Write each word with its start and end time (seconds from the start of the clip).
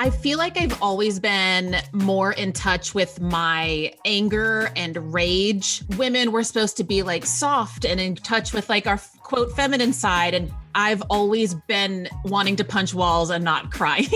I 0.00 0.10
feel 0.10 0.38
like 0.38 0.56
I've 0.56 0.80
always 0.80 1.18
been 1.18 1.74
more 1.92 2.30
in 2.30 2.52
touch 2.52 2.94
with 2.94 3.20
my 3.20 3.92
anger 4.04 4.70
and 4.76 5.12
rage. 5.12 5.82
Women 5.96 6.30
were 6.30 6.44
supposed 6.44 6.76
to 6.76 6.84
be 6.84 7.02
like 7.02 7.26
soft 7.26 7.84
and 7.84 8.00
in 8.00 8.14
touch 8.14 8.52
with 8.52 8.68
like 8.68 8.86
our 8.86 9.00
quote 9.24 9.50
feminine 9.56 9.92
side. 9.92 10.34
And 10.34 10.52
I've 10.72 11.02
always 11.10 11.56
been 11.66 12.08
wanting 12.24 12.54
to 12.56 12.64
punch 12.64 12.94
walls 12.94 13.30
and 13.30 13.42
not 13.42 13.72
crying. 13.72 14.06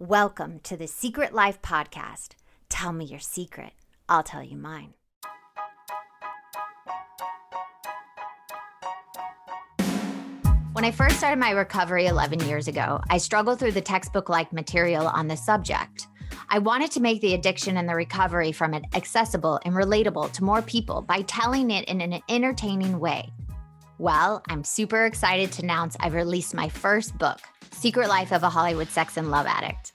Welcome 0.00 0.58
to 0.64 0.76
the 0.76 0.88
Secret 0.88 1.32
Life 1.32 1.62
Podcast. 1.62 2.30
Tell 2.68 2.92
me 2.92 3.04
your 3.04 3.20
secret, 3.20 3.74
I'll 4.08 4.24
tell 4.24 4.42
you 4.42 4.56
mine. 4.56 4.94
When 10.78 10.84
I 10.84 10.92
first 10.92 11.16
started 11.16 11.40
my 11.40 11.50
recovery 11.50 12.06
11 12.06 12.38
years 12.46 12.68
ago, 12.68 13.00
I 13.10 13.18
struggled 13.18 13.58
through 13.58 13.72
the 13.72 13.80
textbook 13.80 14.28
like 14.28 14.52
material 14.52 15.08
on 15.08 15.26
this 15.26 15.44
subject. 15.44 16.06
I 16.48 16.60
wanted 16.60 16.92
to 16.92 17.00
make 17.00 17.20
the 17.20 17.34
addiction 17.34 17.78
and 17.78 17.88
the 17.88 17.96
recovery 17.96 18.52
from 18.52 18.74
it 18.74 18.84
accessible 18.94 19.58
and 19.64 19.74
relatable 19.74 20.30
to 20.30 20.44
more 20.44 20.62
people 20.62 21.02
by 21.02 21.22
telling 21.22 21.72
it 21.72 21.88
in 21.88 22.00
an 22.00 22.22
entertaining 22.28 23.00
way. 23.00 23.32
Well, 23.98 24.40
I'm 24.48 24.62
super 24.62 25.04
excited 25.04 25.50
to 25.54 25.62
announce 25.64 25.96
I've 25.98 26.14
released 26.14 26.54
my 26.54 26.68
first 26.68 27.18
book, 27.18 27.40
Secret 27.72 28.08
Life 28.08 28.32
of 28.32 28.44
a 28.44 28.48
Hollywood 28.48 28.86
Sex 28.86 29.16
and 29.16 29.32
Love 29.32 29.46
Addict. 29.48 29.94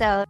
episode. 0.00 0.26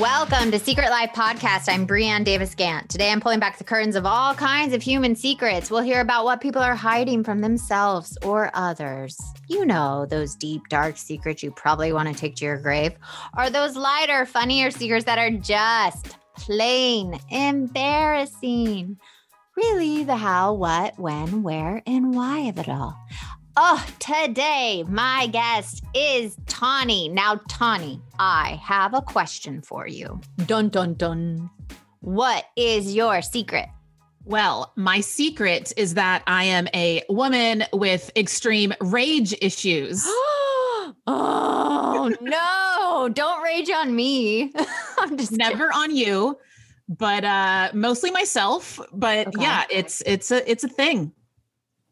Welcome 0.00 0.50
to 0.50 0.58
Secret 0.58 0.90
Life 0.90 1.10
Podcast. 1.14 1.72
I'm 1.72 1.86
Brianne 1.86 2.24
Davis 2.24 2.54
Gant. 2.54 2.90
Today 2.90 3.10
I'm 3.10 3.20
pulling 3.20 3.40
back 3.40 3.56
the 3.56 3.64
curtains 3.64 3.96
of 3.96 4.04
all 4.04 4.34
kinds 4.34 4.74
of 4.74 4.82
human 4.82 5.16
secrets. 5.16 5.70
We'll 5.70 5.82
hear 5.82 6.00
about 6.00 6.24
what 6.24 6.42
people 6.42 6.60
are 6.60 6.74
hiding 6.74 7.24
from 7.24 7.40
themselves 7.40 8.18
or 8.22 8.50
others. 8.52 9.18
You 9.48 9.64
know, 9.64 10.04
those 10.04 10.34
deep, 10.34 10.68
dark 10.68 10.98
secrets 10.98 11.42
you 11.42 11.50
probably 11.50 11.92
want 11.92 12.08
to 12.08 12.14
take 12.14 12.36
to 12.36 12.44
your 12.44 12.58
grave, 12.58 12.92
or 13.36 13.48
those 13.48 13.76
lighter, 13.76 14.26
funnier 14.26 14.70
secrets 14.70 15.06
that 15.06 15.18
are 15.18 15.30
just 15.30 16.18
plain 16.36 17.18
embarrassing. 17.30 18.98
Really, 19.56 20.04
the 20.04 20.16
how, 20.16 20.52
what, 20.52 20.98
when, 20.98 21.42
where, 21.42 21.82
and 21.86 22.14
why 22.14 22.40
of 22.40 22.58
it 22.58 22.68
all. 22.68 22.94
Oh, 23.60 23.84
today 23.98 24.84
my 24.86 25.26
guest 25.26 25.82
is 25.92 26.36
Tawny. 26.46 27.08
Now, 27.08 27.40
Tawny, 27.48 28.00
I 28.16 28.50
have 28.62 28.94
a 28.94 29.02
question 29.02 29.62
for 29.62 29.88
you. 29.88 30.20
Dun 30.46 30.68
dun 30.68 30.94
dun. 30.94 31.50
What 31.98 32.44
is 32.54 32.94
your 32.94 33.20
secret? 33.20 33.66
Well, 34.24 34.72
my 34.76 35.00
secret 35.00 35.72
is 35.76 35.94
that 35.94 36.22
I 36.28 36.44
am 36.44 36.68
a 36.72 37.02
woman 37.08 37.64
with 37.72 38.12
extreme 38.14 38.74
rage 38.80 39.34
issues. 39.42 40.04
oh, 41.08 42.14
no, 42.20 43.08
don't 43.12 43.42
rage 43.42 43.70
on 43.70 43.92
me. 43.96 44.52
I'm 44.98 45.16
just 45.16 45.32
never 45.32 45.66
kidding. 45.70 45.82
on 45.82 45.96
you, 45.96 46.38
but 46.88 47.24
uh 47.24 47.72
mostly 47.74 48.12
myself, 48.12 48.78
but 48.92 49.26
okay. 49.26 49.42
yeah, 49.42 49.64
it's 49.68 50.00
it's 50.06 50.30
a 50.30 50.48
it's 50.48 50.62
a 50.62 50.68
thing. 50.68 51.12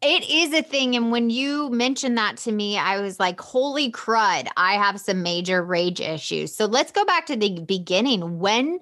It 0.01 0.29
is 0.29 0.53
a 0.53 0.61
thing. 0.61 0.95
And 0.95 1.11
when 1.11 1.29
you 1.29 1.69
mentioned 1.69 2.17
that 2.17 2.37
to 2.37 2.51
me, 2.51 2.77
I 2.77 2.99
was 2.99 3.19
like, 3.19 3.39
holy 3.41 3.91
crud, 3.91 4.47
I 4.55 4.73
have 4.73 4.99
some 4.99 5.23
major 5.23 5.63
rage 5.63 5.99
issues. 5.99 6.55
So 6.55 6.65
let's 6.65 6.91
go 6.91 7.03
back 7.03 7.25
to 7.27 7.35
the 7.35 7.59
beginning. 7.61 8.37
When 8.39 8.79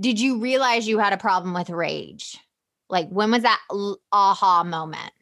did 0.00 0.18
you 0.18 0.40
realize 0.40 0.88
you 0.88 0.98
had 0.98 1.12
a 1.12 1.18
problem 1.18 1.54
with 1.54 1.70
rage? 1.70 2.38
Like, 2.90 3.08
when 3.08 3.30
was 3.30 3.42
that 3.42 3.60
aha 4.12 4.64
moment? 4.64 5.12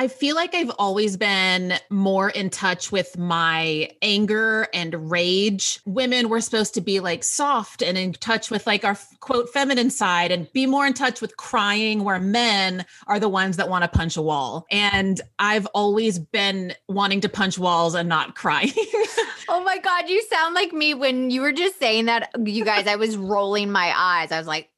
I 0.00 0.08
feel 0.08 0.34
like 0.34 0.54
I've 0.54 0.70
always 0.78 1.18
been 1.18 1.74
more 1.90 2.30
in 2.30 2.48
touch 2.48 2.90
with 2.90 3.18
my 3.18 3.90
anger 4.00 4.66
and 4.72 5.10
rage. 5.10 5.78
Women 5.84 6.30
were 6.30 6.40
supposed 6.40 6.72
to 6.72 6.80
be 6.80 7.00
like 7.00 7.22
soft 7.22 7.82
and 7.82 7.98
in 7.98 8.14
touch 8.14 8.50
with 8.50 8.66
like 8.66 8.82
our 8.82 8.96
quote 9.20 9.50
feminine 9.50 9.90
side 9.90 10.32
and 10.32 10.50
be 10.54 10.64
more 10.64 10.86
in 10.86 10.94
touch 10.94 11.20
with 11.20 11.36
crying, 11.36 12.02
where 12.02 12.18
men 12.18 12.86
are 13.08 13.20
the 13.20 13.28
ones 13.28 13.58
that 13.58 13.68
want 13.68 13.84
to 13.84 13.88
punch 13.88 14.16
a 14.16 14.22
wall. 14.22 14.64
And 14.70 15.20
I've 15.38 15.66
always 15.74 16.18
been 16.18 16.72
wanting 16.88 17.20
to 17.20 17.28
punch 17.28 17.58
walls 17.58 17.94
and 17.94 18.08
not 18.08 18.34
crying. 18.34 18.72
oh 19.50 19.62
my 19.62 19.76
God, 19.76 20.08
you 20.08 20.22
sound 20.22 20.54
like 20.54 20.72
me 20.72 20.94
when 20.94 21.30
you 21.30 21.42
were 21.42 21.52
just 21.52 21.78
saying 21.78 22.06
that. 22.06 22.30
You 22.42 22.64
guys, 22.64 22.86
I 22.86 22.96
was 22.96 23.18
rolling 23.18 23.70
my 23.70 23.92
eyes. 23.94 24.32
I 24.32 24.38
was 24.38 24.46
like, 24.46 24.70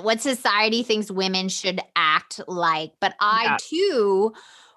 what 0.00 0.20
society 0.20 0.84
thinks 0.84 1.10
women 1.10 1.48
should 1.48 1.80
act 1.96 2.40
like. 2.46 2.92
But 3.00 3.16
I 3.18 3.44
yeah. 3.44 3.56
too 3.58 4.27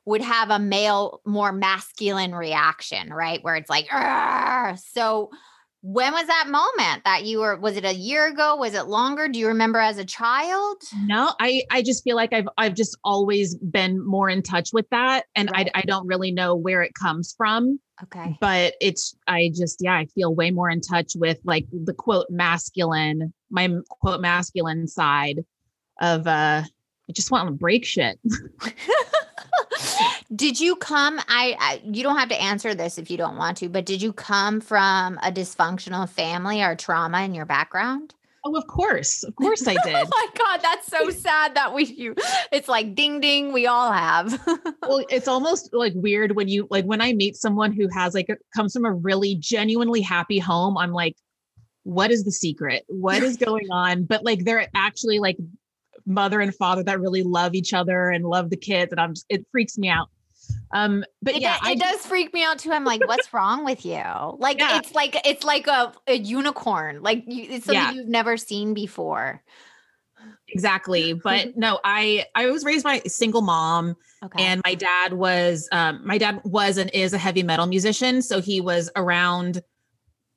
would 0.05 0.21
have 0.21 0.49
a 0.49 0.59
male, 0.59 1.21
more 1.25 1.51
masculine 1.51 2.33
reaction, 2.33 3.13
right? 3.13 3.43
Where 3.43 3.55
it's 3.55 3.69
like, 3.69 3.87
so 4.79 5.29
when 5.83 6.13
was 6.13 6.27
that 6.27 6.47
moment 6.47 7.03
that 7.05 7.25
you 7.25 7.39
were 7.39 7.57
was 7.57 7.75
it 7.75 7.85
a 7.85 7.93
year 7.93 8.27
ago? 8.27 8.55
Was 8.55 8.75
it 8.75 8.85
longer? 8.85 9.27
Do 9.27 9.39
you 9.39 9.47
remember 9.47 9.79
as 9.79 9.97
a 9.97 10.05
child? 10.05 10.77
No 11.05 11.33
i 11.39 11.63
i 11.71 11.81
just 11.81 12.03
feel 12.03 12.15
like 12.15 12.33
i've 12.33 12.47
i've 12.57 12.75
just 12.75 12.97
always 13.03 13.55
been 13.55 14.05
more 14.05 14.29
in 14.29 14.43
touch 14.43 14.69
with 14.73 14.87
that 14.91 15.25
and 15.35 15.49
right. 15.51 15.69
I, 15.73 15.79
I 15.79 15.81
don't 15.81 16.07
really 16.07 16.31
know 16.31 16.55
where 16.55 16.81
it 16.81 16.93
comes 16.93 17.33
from 17.35 17.79
okay. 18.03 18.37
but 18.39 18.75
it's 18.79 19.15
i 19.27 19.51
just 19.53 19.77
yeah 19.81 19.95
i 19.95 20.05
feel 20.05 20.35
way 20.35 20.51
more 20.51 20.69
in 20.69 20.81
touch 20.81 21.13
with 21.15 21.39
like 21.43 21.65
the 21.71 21.93
quote 21.93 22.27
masculine 22.29 23.33
my 23.49 23.69
quote 23.89 24.21
masculine 24.21 24.87
side 24.87 25.43
of 25.99 26.27
uh 26.27 26.63
i 27.11 27.13
just 27.13 27.29
want 27.29 27.47
to 27.47 27.51
break 27.51 27.83
shit. 27.83 28.17
Did 30.33 30.61
you 30.61 30.77
come 30.77 31.19
I, 31.27 31.57
I, 31.59 31.81
you 31.83 32.03
don't 32.03 32.17
have 32.17 32.29
to 32.29 32.41
answer 32.41 32.73
this 32.73 32.97
if 32.97 33.11
you 33.11 33.17
don't 33.17 33.35
want 33.35 33.57
to 33.57 33.67
but 33.67 33.85
did 33.85 34.01
you 34.01 34.13
come 34.13 34.61
from 34.61 35.19
a 35.21 35.29
dysfunctional 35.29 36.07
family 36.07 36.63
or 36.63 36.73
trauma 36.73 37.23
in 37.23 37.33
your 37.33 37.45
background? 37.45 38.15
Oh 38.45 38.55
of 38.55 38.65
course. 38.67 39.23
Of 39.23 39.35
course 39.35 39.67
i 39.67 39.73
did. 39.83 39.93
Oh 39.93 40.07
my 40.09 40.27
god 40.37 40.61
that's 40.61 40.87
so 40.87 41.09
sad 41.09 41.53
that 41.55 41.73
we 41.73 41.83
you 41.83 42.15
it's 42.53 42.69
like 42.69 42.95
ding 42.95 43.19
ding 43.19 43.51
we 43.51 43.67
all 43.67 43.91
have. 43.91 44.39
Well 44.87 45.03
it's 45.09 45.27
almost 45.27 45.73
like 45.73 45.91
weird 45.95 46.37
when 46.37 46.47
you 46.47 46.65
like 46.69 46.85
when 46.85 47.01
i 47.01 47.11
meet 47.11 47.35
someone 47.35 47.73
who 47.73 47.89
has 47.89 48.13
like 48.13 48.29
a, 48.29 48.37
comes 48.55 48.73
from 48.73 48.85
a 48.85 48.93
really 48.93 49.35
genuinely 49.35 50.01
happy 50.01 50.39
home 50.39 50.77
i'm 50.77 50.93
like 50.93 51.17
what 51.83 52.11
is 52.11 52.23
the 52.23 52.31
secret? 52.31 52.83
What 52.87 53.23
is 53.23 53.37
going 53.37 53.67
on? 53.71 54.03
But 54.03 54.23
like 54.23 54.45
they're 54.45 54.67
actually 54.75 55.19
like 55.19 55.37
mother 56.13 56.39
and 56.39 56.53
father 56.55 56.83
that 56.83 56.99
really 56.99 57.23
love 57.23 57.53
each 57.55 57.73
other 57.73 58.09
and 58.09 58.25
love 58.25 58.49
the 58.49 58.57
kids 58.57 58.91
and 58.91 58.99
i'm 58.99 59.13
just 59.13 59.25
it 59.29 59.45
freaks 59.51 59.77
me 59.77 59.89
out 59.89 60.09
um, 60.73 61.03
but 61.21 61.35
it 61.35 61.41
yeah, 61.41 61.57
does, 61.59 61.71
it 61.71 61.79
does 61.79 62.05
freak 62.05 62.33
me 62.33 62.43
out 62.43 62.59
too. 62.59 62.71
I'm 62.71 62.85
like, 62.85 63.05
what's 63.07 63.33
wrong 63.33 63.65
with 63.65 63.85
you? 63.85 64.01
Like, 64.37 64.59
yeah. 64.59 64.77
it's 64.77 64.93
like 64.93 65.15
it's 65.25 65.43
like 65.43 65.67
a, 65.67 65.93
a 66.07 66.17
unicorn. 66.17 67.01
Like, 67.01 67.23
you, 67.27 67.45
it's 67.49 67.65
something 67.65 67.81
yeah. 67.81 67.91
you've 67.91 68.07
never 68.07 68.37
seen 68.37 68.73
before. 68.73 69.43
Exactly, 70.47 71.13
but 71.13 71.57
no, 71.57 71.79
I 71.83 72.25
I 72.35 72.47
was 72.47 72.63
raised 72.63 72.83
by 72.83 73.01
a 73.03 73.09
single 73.09 73.41
mom, 73.41 73.95
okay. 74.23 74.43
and 74.43 74.61
my 74.65 74.75
dad 74.75 75.13
was 75.13 75.67
um, 75.71 76.01
my 76.05 76.17
dad 76.17 76.41
was 76.43 76.77
and 76.77 76.91
is 76.93 77.13
a 77.13 77.17
heavy 77.17 77.43
metal 77.43 77.65
musician, 77.67 78.21
so 78.21 78.41
he 78.41 78.61
was 78.61 78.89
around 78.95 79.61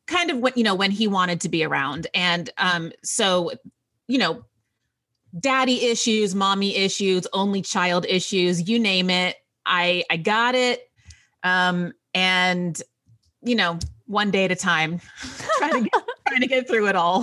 kind 0.07 0.31
of 0.31 0.39
what 0.39 0.57
you 0.57 0.65
know 0.65 0.75
when 0.75 0.91
he 0.91 1.09
wanted 1.09 1.41
to 1.43 1.49
be 1.49 1.65
around, 1.65 2.07
and 2.15 2.49
um, 2.59 2.93
so 3.03 3.53
you 4.07 4.19
know 4.19 4.45
daddy 5.39 5.87
issues, 5.87 6.35
mommy 6.35 6.77
issues, 6.77 7.27
only 7.33 7.63
child 7.63 8.07
issues, 8.09 8.69
you 8.69 8.79
name 8.79 9.11
it. 9.11 9.37
I 9.67 10.05
I 10.11 10.17
got 10.17 10.55
it. 10.55 10.83
Um, 11.43 11.93
and 12.15 12.81
you 13.43 13.55
know, 13.55 13.79
one 14.07 14.31
day 14.31 14.45
at 14.45 14.53
a 14.53 14.57
time, 14.57 15.01
trying 15.59 15.85
to 15.85 15.91
get, 15.91 16.03
trying 16.29 16.41
to 16.41 16.47
get 16.47 16.69
through 16.69 16.89
it 16.89 16.97
all. 16.97 17.21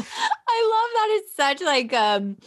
I 0.47 0.69
love 0.71 0.89
that 0.93 1.19
it's 1.19 1.35
such 1.35 1.61
like 1.61 1.93
um 1.93 2.37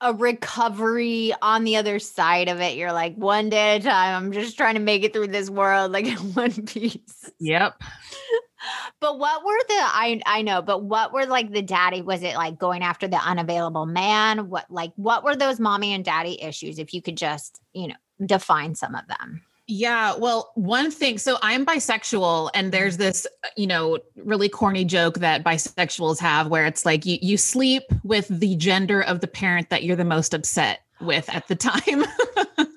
a 0.00 0.12
recovery 0.12 1.32
on 1.40 1.64
the 1.64 1.76
other 1.76 1.98
side 1.98 2.48
of 2.48 2.60
it. 2.60 2.76
You're 2.76 2.92
like 2.92 3.16
one 3.16 3.48
day 3.48 3.76
at 3.76 3.80
a 3.80 3.84
time. 3.84 4.24
I'm 4.24 4.32
just 4.32 4.56
trying 4.56 4.74
to 4.74 4.80
make 4.80 5.02
it 5.02 5.12
through 5.12 5.28
this 5.28 5.48
world 5.48 5.92
like 5.92 6.06
in 6.06 6.16
one 6.34 6.66
piece. 6.66 7.30
Yep. 7.40 7.82
But 9.00 9.18
what 9.18 9.44
were 9.44 9.58
the 9.68 9.74
I 9.74 10.20
I 10.26 10.42
know, 10.42 10.62
but 10.62 10.82
what 10.82 11.12
were 11.12 11.26
like 11.26 11.52
the 11.52 11.62
daddy? 11.62 12.02
Was 12.02 12.22
it 12.22 12.34
like 12.36 12.58
going 12.58 12.82
after 12.82 13.08
the 13.08 13.16
unavailable 13.16 13.86
man? 13.86 14.48
What 14.48 14.70
like 14.70 14.92
what 14.96 15.24
were 15.24 15.36
those 15.36 15.60
mommy 15.60 15.92
and 15.92 16.04
daddy 16.04 16.40
issues? 16.42 16.78
If 16.78 16.94
you 16.94 17.02
could 17.02 17.16
just, 17.16 17.60
you 17.72 17.88
know, 17.88 17.96
define 18.24 18.74
some 18.74 18.94
of 18.94 19.06
them. 19.08 19.42
Yeah, 19.66 20.14
well, 20.16 20.52
one 20.56 20.90
thing, 20.90 21.16
so 21.16 21.38
I'm 21.40 21.64
bisexual, 21.64 22.50
and 22.52 22.66
mm-hmm. 22.66 22.70
there's 22.70 22.98
this, 22.98 23.26
uh, 23.44 23.48
you 23.56 23.66
know, 23.66 23.98
really 24.16 24.50
corny 24.50 24.84
joke 24.84 25.20
that 25.20 25.42
bisexuals 25.42 26.18
have 26.20 26.48
where 26.48 26.66
it's 26.66 26.84
like 26.84 27.06
you, 27.06 27.16
you 27.22 27.38
sleep 27.38 27.84
with 28.02 28.28
the 28.28 28.56
gender 28.56 29.00
of 29.00 29.20
the 29.20 29.26
parent 29.26 29.70
that 29.70 29.82
you're 29.82 29.96
the 29.96 30.04
most 30.04 30.34
upset 30.34 30.80
with 31.00 31.34
at 31.34 31.48
the 31.48 31.56
time. 31.56 32.04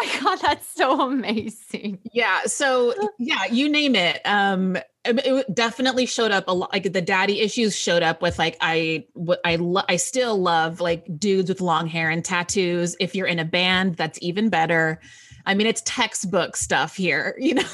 my 0.00 0.12
god, 0.22 0.38
that's 0.40 0.66
so 0.74 1.00
amazing. 1.00 1.98
Yeah. 2.12 2.42
So 2.44 2.94
yeah, 3.18 3.46
you 3.46 3.68
name 3.68 3.94
it. 3.94 4.20
Um, 4.24 4.78
it 5.04 5.54
definitely 5.54 6.04
showed 6.04 6.30
up 6.30 6.44
a 6.46 6.52
lot. 6.52 6.72
Like 6.72 6.92
the 6.92 7.00
daddy 7.00 7.40
issues 7.40 7.76
showed 7.76 8.02
up 8.02 8.20
with 8.20 8.38
like 8.38 8.56
I 8.60 9.06
I 9.44 9.56
lo- 9.56 9.84
I 9.88 9.96
still 9.96 10.38
love 10.38 10.80
like 10.80 11.06
dudes 11.18 11.48
with 11.48 11.60
long 11.60 11.86
hair 11.86 12.10
and 12.10 12.24
tattoos. 12.24 12.96
If 13.00 13.14
you're 13.14 13.26
in 13.26 13.38
a 13.38 13.44
band, 13.44 13.96
that's 13.96 14.18
even 14.20 14.50
better. 14.50 15.00
I 15.46 15.54
mean, 15.54 15.66
it's 15.66 15.82
textbook 15.86 16.56
stuff 16.56 16.96
here, 16.96 17.34
you 17.38 17.54
know. 17.54 17.64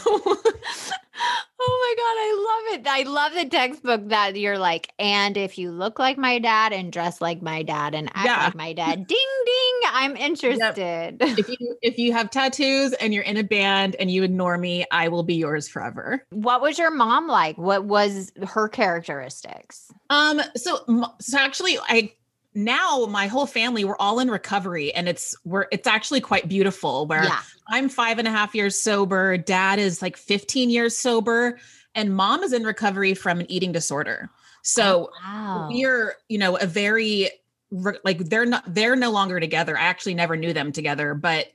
Oh 1.58 1.78
my 1.82 1.94
God, 1.96 2.16
I 2.18 2.32
love 2.46 2.80
it. 2.80 2.86
I 2.86 3.10
love 3.10 3.32
the 3.34 3.48
textbook 3.48 4.08
that 4.10 4.36
you're 4.36 4.58
like, 4.58 4.92
and 4.98 5.36
if 5.36 5.58
you 5.58 5.72
look 5.72 5.98
like 5.98 6.18
my 6.18 6.38
dad 6.38 6.72
and 6.72 6.92
dress 6.92 7.20
like 7.20 7.42
my 7.42 7.62
dad 7.62 7.94
and 7.94 8.08
act 8.14 8.26
yeah. 8.26 8.44
like 8.44 8.54
my 8.54 8.72
dad, 8.72 9.06
ding 9.06 9.26
ding, 9.46 9.65
I'm 9.86 10.16
interested. 10.16 11.16
Yep. 11.20 11.38
If 11.38 11.48
you 11.48 11.76
if 11.82 11.98
you 11.98 12.12
have 12.12 12.30
tattoos 12.30 12.92
and 12.94 13.12
you're 13.12 13.22
in 13.22 13.36
a 13.36 13.42
band 13.44 13.96
and 13.96 14.10
you 14.10 14.22
ignore 14.22 14.56
me, 14.56 14.84
I 14.90 15.08
will 15.08 15.22
be 15.22 15.34
yours 15.34 15.68
forever. 15.68 16.24
What 16.30 16.60
was 16.60 16.78
your 16.78 16.90
mom 16.90 17.28
like? 17.28 17.58
What 17.58 17.84
was 17.84 18.32
her 18.46 18.68
characteristics? 18.68 19.90
Um, 20.10 20.40
so 20.56 21.14
so 21.20 21.38
actually 21.38 21.78
I 21.78 22.12
now 22.56 23.06
my 23.10 23.26
whole 23.26 23.46
family 23.46 23.84
we're 23.84 23.98
all 23.98 24.18
in 24.18 24.30
recovery 24.30 24.92
and 24.94 25.08
it's 25.08 25.36
we're 25.44 25.66
it's 25.70 25.86
actually 25.86 26.22
quite 26.22 26.48
beautiful 26.48 27.06
where 27.06 27.24
yeah. 27.24 27.40
i'm 27.68 27.86
five 27.86 28.18
and 28.18 28.26
a 28.26 28.30
half 28.30 28.54
years 28.54 28.80
sober 28.80 29.36
dad 29.36 29.78
is 29.78 30.00
like 30.00 30.16
15 30.16 30.70
years 30.70 30.96
sober 30.96 31.58
and 31.94 32.16
mom 32.16 32.42
is 32.42 32.54
in 32.54 32.64
recovery 32.64 33.12
from 33.12 33.40
an 33.40 33.50
eating 33.50 33.72
disorder 33.72 34.30
so 34.62 35.10
oh, 35.12 35.28
wow. 35.28 35.68
we're 35.70 36.14
you 36.30 36.38
know 36.38 36.56
a 36.56 36.66
very 36.66 37.28
like 37.70 38.18
they're 38.18 38.46
not 38.46 38.62
they're 38.72 38.96
no 38.96 39.10
longer 39.10 39.40
together 39.40 39.76
i 39.76 39.82
actually 39.82 40.14
never 40.14 40.36
knew 40.36 40.52
them 40.52 40.70
together 40.70 41.14
but 41.14 41.48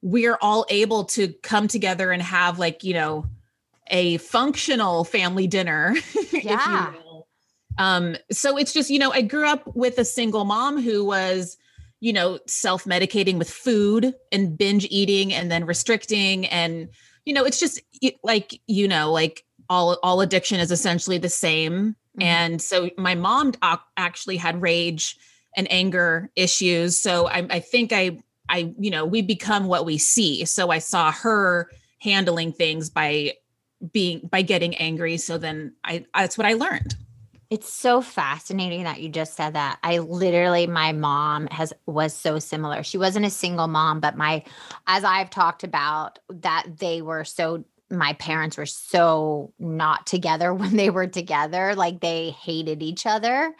we're 0.00 0.38
all 0.40 0.64
able 0.68 1.04
to 1.04 1.28
come 1.42 1.66
together 1.66 2.12
and 2.12 2.22
have 2.22 2.58
like 2.58 2.84
you 2.84 2.94
know 2.94 3.26
a 3.88 4.16
functional 4.18 5.04
family 5.04 5.48
dinner 5.48 5.94
yeah 6.32 6.92
um, 7.80 8.16
so 8.30 8.58
it's 8.58 8.74
just, 8.74 8.90
you 8.90 8.98
know, 8.98 9.10
I 9.10 9.22
grew 9.22 9.48
up 9.48 9.74
with 9.74 9.98
a 9.98 10.04
single 10.04 10.44
mom 10.44 10.80
who 10.80 11.02
was, 11.02 11.56
you 12.00 12.12
know, 12.12 12.38
self 12.46 12.84
medicating 12.84 13.38
with 13.38 13.50
food 13.50 14.14
and 14.30 14.56
binge 14.56 14.86
eating 14.90 15.32
and 15.32 15.50
then 15.50 15.64
restricting. 15.64 16.46
And, 16.46 16.90
you 17.24 17.32
know, 17.32 17.44
it's 17.44 17.58
just 17.58 17.80
like, 18.22 18.60
you 18.66 18.86
know, 18.86 19.10
like 19.10 19.44
all, 19.70 19.98
all 20.02 20.20
addiction 20.20 20.60
is 20.60 20.70
essentially 20.70 21.16
the 21.16 21.30
same. 21.30 21.96
Mm-hmm. 22.18 22.22
And 22.22 22.62
so 22.62 22.90
my 22.98 23.14
mom 23.14 23.54
actually 23.96 24.36
had 24.36 24.60
rage 24.60 25.16
and 25.56 25.70
anger 25.70 26.30
issues. 26.36 26.96
So 27.00 27.26
I, 27.26 27.46
I 27.50 27.60
think 27.60 27.92
I, 27.92 28.18
I, 28.48 28.72
you 28.78 28.90
know, 28.90 29.04
we 29.04 29.22
become 29.22 29.66
what 29.66 29.84
we 29.84 29.98
see. 29.98 30.44
So 30.44 30.70
I 30.70 30.78
saw 30.78 31.12
her 31.12 31.70
handling 31.98 32.52
things 32.52 32.90
by 32.90 33.34
being 33.92 34.28
by 34.30 34.42
getting 34.42 34.74
angry. 34.76 35.16
So 35.16 35.38
then 35.38 35.74
I 35.84 36.04
that's 36.14 36.36
what 36.36 36.46
I 36.46 36.54
learned. 36.54 36.96
It's 37.48 37.72
so 37.72 38.00
fascinating 38.00 38.84
that 38.84 39.00
you 39.00 39.08
just 39.08 39.34
said 39.34 39.54
that. 39.54 39.78
I 39.82 39.98
literally 39.98 40.66
my 40.66 40.92
mom 40.92 41.48
has 41.48 41.72
was 41.86 42.14
so 42.14 42.38
similar. 42.38 42.82
She 42.82 42.98
wasn't 42.98 43.26
a 43.26 43.30
single 43.30 43.66
mom, 43.66 44.00
but 44.00 44.16
my 44.16 44.44
as 44.86 45.02
I've 45.04 45.30
talked 45.30 45.64
about 45.64 46.18
that 46.28 46.66
they 46.78 47.02
were 47.02 47.24
so 47.24 47.64
my 47.90 48.12
parents 48.14 48.56
were 48.56 48.66
so 48.66 49.52
not 49.58 50.06
together 50.06 50.54
when 50.54 50.76
they 50.76 50.90
were 50.90 51.06
together, 51.06 51.74
like 51.74 52.00
they 52.00 52.30
hated 52.30 52.82
each 52.82 53.06
other. 53.06 53.54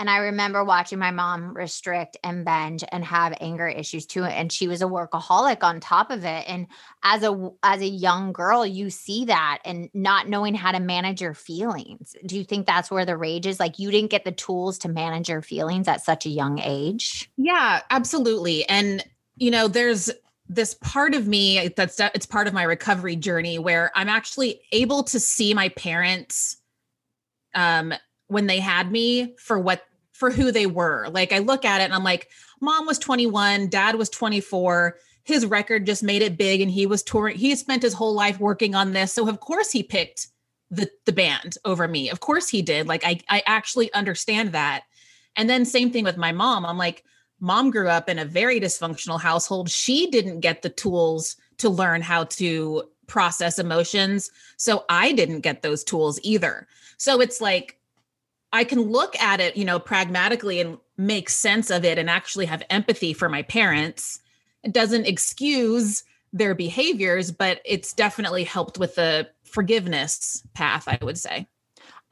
And 0.00 0.08
I 0.08 0.16
remember 0.16 0.64
watching 0.64 0.98
my 0.98 1.10
mom 1.10 1.54
restrict 1.54 2.16
and 2.24 2.42
binge 2.42 2.82
and 2.90 3.04
have 3.04 3.36
anger 3.38 3.68
issues 3.68 4.06
too. 4.06 4.24
And 4.24 4.50
she 4.50 4.66
was 4.66 4.80
a 4.80 4.86
workaholic 4.86 5.62
on 5.62 5.78
top 5.78 6.10
of 6.10 6.24
it. 6.24 6.48
And 6.48 6.68
as 7.02 7.22
a 7.22 7.50
as 7.62 7.82
a 7.82 7.86
young 7.86 8.32
girl, 8.32 8.64
you 8.64 8.88
see 8.88 9.26
that 9.26 9.58
and 9.62 9.90
not 9.92 10.26
knowing 10.26 10.54
how 10.54 10.72
to 10.72 10.80
manage 10.80 11.20
your 11.20 11.34
feelings. 11.34 12.16
Do 12.24 12.38
you 12.38 12.44
think 12.44 12.66
that's 12.66 12.90
where 12.90 13.04
the 13.04 13.18
rage 13.18 13.44
is? 13.44 13.60
Like 13.60 13.78
you 13.78 13.90
didn't 13.90 14.10
get 14.10 14.24
the 14.24 14.32
tools 14.32 14.78
to 14.78 14.88
manage 14.88 15.28
your 15.28 15.42
feelings 15.42 15.86
at 15.86 16.02
such 16.02 16.24
a 16.24 16.30
young 16.30 16.60
age? 16.60 17.30
Yeah, 17.36 17.82
absolutely. 17.90 18.66
And 18.70 19.04
you 19.36 19.50
know, 19.50 19.68
there's 19.68 20.10
this 20.48 20.72
part 20.80 21.14
of 21.14 21.28
me 21.28 21.68
that's 21.76 22.00
it's 22.00 22.24
part 22.24 22.46
of 22.46 22.54
my 22.54 22.62
recovery 22.62 23.16
journey 23.16 23.58
where 23.58 23.92
I'm 23.94 24.08
actually 24.08 24.62
able 24.72 25.02
to 25.02 25.20
see 25.20 25.52
my 25.52 25.68
parents 25.68 26.56
um 27.54 27.92
when 28.28 28.46
they 28.46 28.60
had 28.60 28.90
me 28.90 29.34
for 29.36 29.58
what 29.58 29.82
for 30.20 30.30
who 30.30 30.52
they 30.52 30.66
were. 30.66 31.08
Like 31.10 31.32
I 31.32 31.38
look 31.38 31.64
at 31.64 31.80
it 31.80 31.84
and 31.84 31.94
I'm 31.94 32.04
like, 32.04 32.28
mom 32.60 32.86
was 32.86 32.98
21, 32.98 33.68
dad 33.70 33.96
was 33.96 34.10
24. 34.10 34.98
His 35.24 35.46
record 35.46 35.86
just 35.86 36.02
made 36.02 36.20
it 36.20 36.36
big 36.36 36.60
and 36.60 36.70
he 36.70 36.86
was 36.86 37.02
touring. 37.02 37.38
He 37.38 37.56
spent 37.56 37.82
his 37.82 37.94
whole 37.94 38.14
life 38.14 38.38
working 38.38 38.74
on 38.74 38.92
this. 38.92 39.14
So 39.14 39.28
of 39.28 39.40
course 39.40 39.72
he 39.72 39.82
picked 39.82 40.28
the 40.70 40.88
the 41.06 41.12
band 41.12 41.56
over 41.64 41.88
me. 41.88 42.10
Of 42.10 42.20
course 42.20 42.48
he 42.48 42.60
did. 42.60 42.86
Like 42.86 43.02
I 43.04 43.18
I 43.28 43.42
actually 43.46 43.92
understand 43.94 44.52
that. 44.52 44.84
And 45.36 45.48
then 45.48 45.64
same 45.64 45.90
thing 45.90 46.04
with 46.04 46.18
my 46.18 46.32
mom. 46.32 46.66
I'm 46.66 46.78
like, 46.78 47.02
mom 47.40 47.70
grew 47.70 47.88
up 47.88 48.10
in 48.10 48.18
a 48.18 48.24
very 48.24 48.60
dysfunctional 48.60 49.20
household. 49.20 49.70
She 49.70 50.10
didn't 50.10 50.40
get 50.40 50.60
the 50.60 50.68
tools 50.68 51.36
to 51.58 51.70
learn 51.70 52.02
how 52.02 52.24
to 52.24 52.84
process 53.06 53.58
emotions. 53.58 54.30
So 54.58 54.84
I 54.90 55.12
didn't 55.12 55.40
get 55.40 55.62
those 55.62 55.82
tools 55.82 56.20
either. 56.22 56.68
So 56.98 57.20
it's 57.22 57.40
like 57.40 57.79
I 58.52 58.64
can 58.64 58.80
look 58.80 59.18
at 59.20 59.40
it, 59.40 59.56
you 59.56 59.64
know, 59.64 59.78
pragmatically 59.78 60.60
and 60.60 60.78
make 60.96 61.30
sense 61.30 61.70
of 61.70 61.84
it 61.84 61.98
and 61.98 62.10
actually 62.10 62.46
have 62.46 62.62
empathy 62.70 63.12
for 63.12 63.28
my 63.28 63.42
parents. 63.42 64.20
It 64.62 64.72
doesn't 64.72 65.06
excuse 65.06 66.04
their 66.32 66.54
behaviors, 66.54 67.30
but 67.30 67.60
it's 67.64 67.92
definitely 67.92 68.44
helped 68.44 68.78
with 68.78 68.96
the 68.96 69.28
forgiveness 69.44 70.42
path, 70.54 70.86
I 70.86 70.98
would 71.02 71.18
say. 71.18 71.46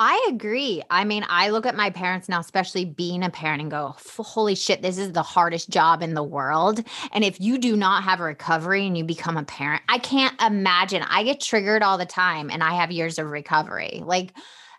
I 0.00 0.28
agree. 0.28 0.80
I 0.90 1.04
mean, 1.04 1.24
I 1.28 1.50
look 1.50 1.66
at 1.66 1.74
my 1.74 1.90
parents 1.90 2.28
now, 2.28 2.38
especially 2.38 2.84
being 2.84 3.24
a 3.24 3.30
parent, 3.30 3.62
and 3.62 3.70
go, 3.70 3.96
holy 4.16 4.54
shit, 4.54 4.80
this 4.80 4.96
is 4.96 5.10
the 5.10 5.24
hardest 5.24 5.70
job 5.70 6.02
in 6.02 6.14
the 6.14 6.22
world. 6.22 6.84
And 7.12 7.24
if 7.24 7.40
you 7.40 7.58
do 7.58 7.76
not 7.76 8.04
have 8.04 8.20
a 8.20 8.24
recovery 8.24 8.86
and 8.86 8.96
you 8.96 9.02
become 9.02 9.36
a 9.36 9.42
parent, 9.42 9.82
I 9.88 9.98
can't 9.98 10.40
imagine. 10.40 11.02
I 11.02 11.24
get 11.24 11.40
triggered 11.40 11.82
all 11.82 11.98
the 11.98 12.06
time 12.06 12.48
and 12.48 12.62
I 12.62 12.74
have 12.74 12.92
years 12.92 13.18
of 13.18 13.26
recovery. 13.26 14.00
Like, 14.04 14.32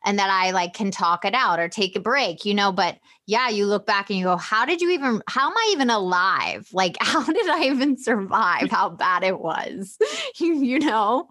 and 0.06 0.18
that 0.20 0.30
I 0.30 0.52
like 0.52 0.74
can 0.74 0.92
talk 0.92 1.26
it 1.26 1.34
out 1.34 1.60
or 1.60 1.68
take 1.68 1.96
a 1.96 2.00
break, 2.00 2.46
you 2.46 2.54
know. 2.54 2.72
But 2.72 3.00
yeah, 3.26 3.50
you 3.50 3.68
look 3.68 3.86
back 3.86 4.10
and 4.10 4.18
you 4.18 4.26
go, 4.26 4.38
how 4.38 4.66
did 4.66 4.82
you 4.82 4.90
even, 4.90 5.22
how 5.28 5.52
am 5.52 5.56
I 5.56 5.70
even 5.72 5.90
alive? 5.90 6.68
Like, 6.74 6.98
how 7.02 7.24
did 7.24 7.48
I 7.48 7.66
even 7.66 7.98
survive 7.98 8.72
how 8.72 8.90
bad 8.90 9.24
it 9.24 9.40
was, 9.40 9.98
you, 10.40 10.64
you 10.64 10.80
know? 10.80 11.28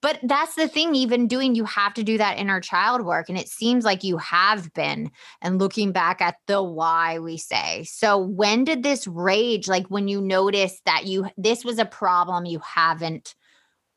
But 0.00 0.20
that's 0.22 0.54
the 0.54 0.68
thing, 0.68 0.94
even 0.94 1.26
doing, 1.26 1.54
you 1.54 1.64
have 1.64 1.94
to 1.94 2.02
do 2.02 2.16
that 2.18 2.38
inner 2.38 2.60
child 2.60 3.04
work. 3.04 3.28
And 3.28 3.36
it 3.36 3.48
seems 3.48 3.84
like 3.84 4.02
you 4.02 4.16
have 4.18 4.72
been. 4.72 5.10
And 5.42 5.58
looking 5.58 5.92
back 5.92 6.20
at 6.20 6.36
the 6.46 6.62
why 6.62 7.18
we 7.18 7.36
say. 7.36 7.84
So 7.84 8.16
when 8.18 8.64
did 8.64 8.82
this 8.82 9.06
rage, 9.06 9.68
like 9.68 9.86
when 9.88 10.08
you 10.08 10.20
noticed 10.20 10.82
that 10.86 11.06
you, 11.06 11.26
this 11.36 11.64
was 11.64 11.78
a 11.78 11.84
problem 11.84 12.46
you 12.46 12.60
haven't 12.60 13.34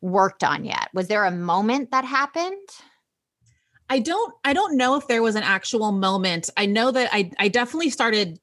worked 0.02 0.44
on 0.44 0.66
yet? 0.66 0.90
Was 0.94 1.08
there 1.08 1.24
a 1.24 1.32
moment 1.32 1.92
that 1.92 2.04
happened? 2.04 2.58
I 3.90 4.00
don't 4.00 4.34
I 4.44 4.54
don't 4.54 4.78
know 4.78 4.96
if 4.96 5.08
there 5.08 5.22
was 5.22 5.36
an 5.36 5.44
actual 5.44 5.92
moment. 5.92 6.50
I 6.58 6.66
know 6.66 6.92
that 6.92 7.10
I 7.12 7.32
I 7.38 7.48
definitely 7.48 7.90
started 7.90 8.40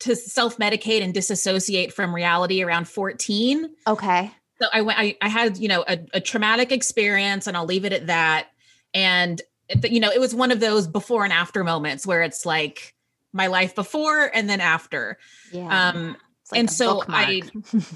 to 0.00 0.16
self-medicate 0.16 1.02
and 1.02 1.12
disassociate 1.12 1.92
from 1.92 2.14
reality 2.14 2.62
around 2.62 2.88
14. 2.88 3.68
Okay. 3.86 4.30
So 4.60 4.68
I 4.72 4.82
went 4.82 4.98
I, 4.98 5.16
I 5.20 5.28
had, 5.28 5.58
you 5.58 5.68
know, 5.68 5.84
a, 5.86 5.98
a 6.14 6.20
traumatic 6.20 6.72
experience 6.72 7.46
and 7.46 7.56
I'll 7.56 7.66
leave 7.66 7.84
it 7.84 7.92
at 7.92 8.06
that. 8.06 8.48
And 8.94 9.40
you 9.84 10.00
know, 10.00 10.10
it 10.10 10.20
was 10.20 10.34
one 10.34 10.50
of 10.50 10.60
those 10.60 10.86
before 10.86 11.24
and 11.24 11.32
after 11.32 11.62
moments 11.64 12.06
where 12.06 12.22
it's 12.22 12.44
like 12.44 12.94
my 13.32 13.46
life 13.46 13.74
before 13.74 14.30
and 14.34 14.48
then 14.48 14.60
after. 14.60 15.18
Yeah. 15.52 15.90
Um 15.90 16.16
like 16.52 16.58
and 16.58 16.70
so 16.70 16.98
bookmark. 16.98 17.28
I, 17.28 17.42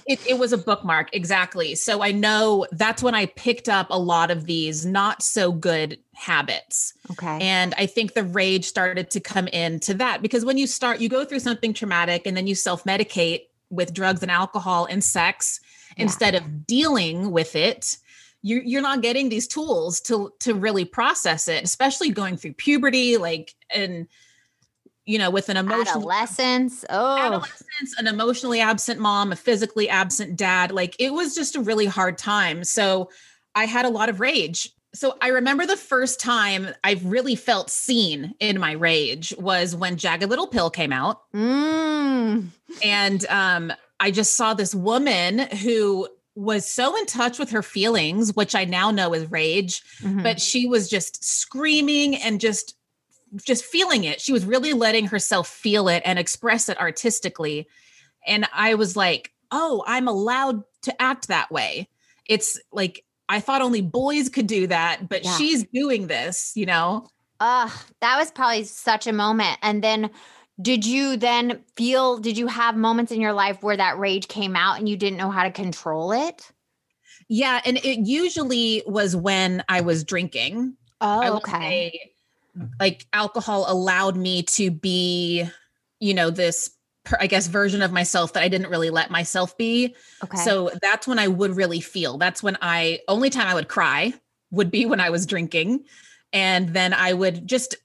it, 0.06 0.26
it 0.26 0.38
was 0.38 0.52
a 0.52 0.58
bookmark 0.58 1.10
exactly. 1.12 1.74
So 1.74 2.02
I 2.02 2.12
know 2.12 2.66
that's 2.72 3.02
when 3.02 3.14
I 3.14 3.26
picked 3.26 3.68
up 3.68 3.88
a 3.90 3.98
lot 3.98 4.30
of 4.30 4.46
these 4.46 4.84
not 4.84 5.22
so 5.22 5.52
good 5.52 5.98
habits. 6.14 6.94
Okay. 7.12 7.38
And 7.40 7.74
I 7.76 7.86
think 7.86 8.14
the 8.14 8.24
rage 8.24 8.64
started 8.64 9.10
to 9.10 9.20
come 9.20 9.48
into 9.48 9.94
that 9.94 10.22
because 10.22 10.44
when 10.44 10.58
you 10.58 10.66
start, 10.66 11.00
you 11.00 11.08
go 11.08 11.24
through 11.24 11.40
something 11.40 11.72
traumatic 11.72 12.26
and 12.26 12.36
then 12.36 12.46
you 12.46 12.54
self 12.54 12.84
medicate 12.84 13.42
with 13.70 13.92
drugs 13.92 14.22
and 14.22 14.30
alcohol 14.30 14.86
and 14.86 15.02
sex 15.02 15.60
yeah. 15.96 16.04
instead 16.04 16.34
of 16.34 16.66
dealing 16.66 17.30
with 17.30 17.56
it 17.56 17.96
you 18.44 18.60
you're 18.62 18.82
not 18.82 19.00
getting 19.00 19.30
these 19.30 19.48
tools 19.48 20.00
to 20.02 20.30
to 20.40 20.54
really 20.54 20.84
process 20.84 21.48
it, 21.48 21.64
especially 21.64 22.10
going 22.10 22.36
through 22.36 22.52
puberty, 22.52 23.16
like 23.16 23.54
and 23.70 24.06
you 25.06 25.18
know, 25.18 25.30
with 25.30 25.48
an 25.48 25.56
emotional 25.56 26.10
adolescence. 26.10 26.84
Oh, 26.88 27.18
adolescence, 27.18 27.94
an 27.98 28.06
emotionally 28.06 28.60
absent 28.60 29.00
mom, 29.00 29.32
a 29.32 29.36
physically 29.36 29.88
absent 29.88 30.36
dad. 30.36 30.72
Like 30.72 30.96
it 30.98 31.12
was 31.12 31.34
just 31.34 31.56
a 31.56 31.60
really 31.60 31.86
hard 31.86 32.16
time. 32.16 32.64
So 32.64 33.10
I 33.54 33.66
had 33.66 33.84
a 33.84 33.90
lot 33.90 34.08
of 34.08 34.20
rage. 34.20 34.70
So 34.94 35.16
I 35.20 35.28
remember 35.28 35.66
the 35.66 35.76
first 35.76 36.20
time 36.20 36.68
I've 36.84 37.04
really 37.04 37.34
felt 37.34 37.68
seen 37.68 38.34
in 38.38 38.60
my 38.60 38.72
rage 38.72 39.34
was 39.38 39.74
when 39.74 39.96
Jagged 39.96 40.28
Little 40.28 40.46
Pill 40.46 40.70
came 40.70 40.92
out. 40.92 41.20
Mm. 41.34 42.46
And 42.82 43.26
um, 43.26 43.72
I 43.98 44.10
just 44.10 44.36
saw 44.36 44.54
this 44.54 44.74
woman 44.74 45.40
who 45.40 46.08
was 46.36 46.66
so 46.66 46.96
in 46.96 47.06
touch 47.06 47.38
with 47.38 47.50
her 47.50 47.62
feelings, 47.62 48.34
which 48.34 48.54
I 48.54 48.64
now 48.64 48.90
know 48.90 49.14
is 49.14 49.30
rage, 49.30 49.82
mm-hmm. 50.00 50.22
but 50.22 50.40
she 50.40 50.66
was 50.66 50.88
just 50.88 51.24
screaming 51.24 52.16
and 52.16 52.40
just 52.40 52.76
just 53.36 53.64
feeling 53.64 54.04
it. 54.04 54.20
She 54.20 54.32
was 54.32 54.44
really 54.44 54.72
letting 54.72 55.06
herself 55.06 55.48
feel 55.48 55.88
it 55.88 56.02
and 56.04 56.18
express 56.18 56.68
it 56.68 56.80
artistically. 56.80 57.66
And 58.26 58.46
I 58.52 58.74
was 58.74 58.96
like, 58.96 59.32
"Oh, 59.50 59.84
I'm 59.86 60.08
allowed 60.08 60.62
to 60.82 61.02
act 61.02 61.28
that 61.28 61.50
way." 61.50 61.88
It's 62.26 62.60
like 62.72 63.04
I 63.28 63.40
thought 63.40 63.62
only 63.62 63.80
boys 63.80 64.28
could 64.28 64.46
do 64.46 64.66
that, 64.66 65.08
but 65.08 65.24
yeah. 65.24 65.36
she's 65.36 65.64
doing 65.64 66.06
this, 66.06 66.52
you 66.54 66.66
know? 66.66 67.08
Uh, 67.40 67.70
that 68.00 68.18
was 68.18 68.30
probably 68.30 68.64
such 68.64 69.06
a 69.06 69.12
moment. 69.12 69.58
And 69.62 69.82
then 69.82 70.10
did 70.60 70.86
you 70.86 71.16
then 71.16 71.62
feel, 71.76 72.18
did 72.18 72.38
you 72.38 72.46
have 72.46 72.76
moments 72.76 73.12
in 73.12 73.20
your 73.20 73.32
life 73.32 73.62
where 73.62 73.76
that 73.76 73.98
rage 73.98 74.28
came 74.28 74.54
out 74.56 74.78
and 74.78 74.88
you 74.88 74.96
didn't 74.96 75.18
know 75.18 75.30
how 75.30 75.44
to 75.44 75.50
control 75.50 76.12
it? 76.12 76.50
Yeah. 77.28 77.60
And 77.64 77.78
it 77.78 78.06
usually 78.06 78.82
was 78.86 79.16
when 79.16 79.64
I 79.68 79.80
was 79.80 80.04
drinking. 80.04 80.76
Oh, 81.00 81.36
okay. 81.38 82.12
Like 82.78 83.06
alcohol 83.12 83.64
allowed 83.68 84.16
me 84.16 84.42
to 84.42 84.70
be, 84.70 85.44
you 86.00 86.14
know, 86.14 86.30
this 86.30 86.70
I 87.20 87.26
guess 87.26 87.48
version 87.48 87.82
of 87.82 87.92
myself 87.92 88.32
that 88.32 88.42
I 88.42 88.48
didn't 88.48 88.70
really 88.70 88.90
let 88.90 89.10
myself 89.10 89.56
be. 89.58 89.94
Okay. 90.22 90.38
So 90.38 90.70
that's 90.80 91.06
when 91.06 91.18
I 91.18 91.28
would 91.28 91.56
really 91.56 91.80
feel. 91.80 92.16
That's 92.16 92.42
when 92.42 92.56
I 92.62 93.00
only 93.08 93.30
time 93.30 93.46
I 93.46 93.54
would 93.54 93.68
cry 93.68 94.14
would 94.50 94.70
be 94.70 94.86
when 94.86 95.00
I 95.00 95.10
was 95.10 95.26
drinking 95.26 95.84
and 96.32 96.70
then 96.70 96.92
I 96.94 97.12
would 97.12 97.46
just 97.46 97.76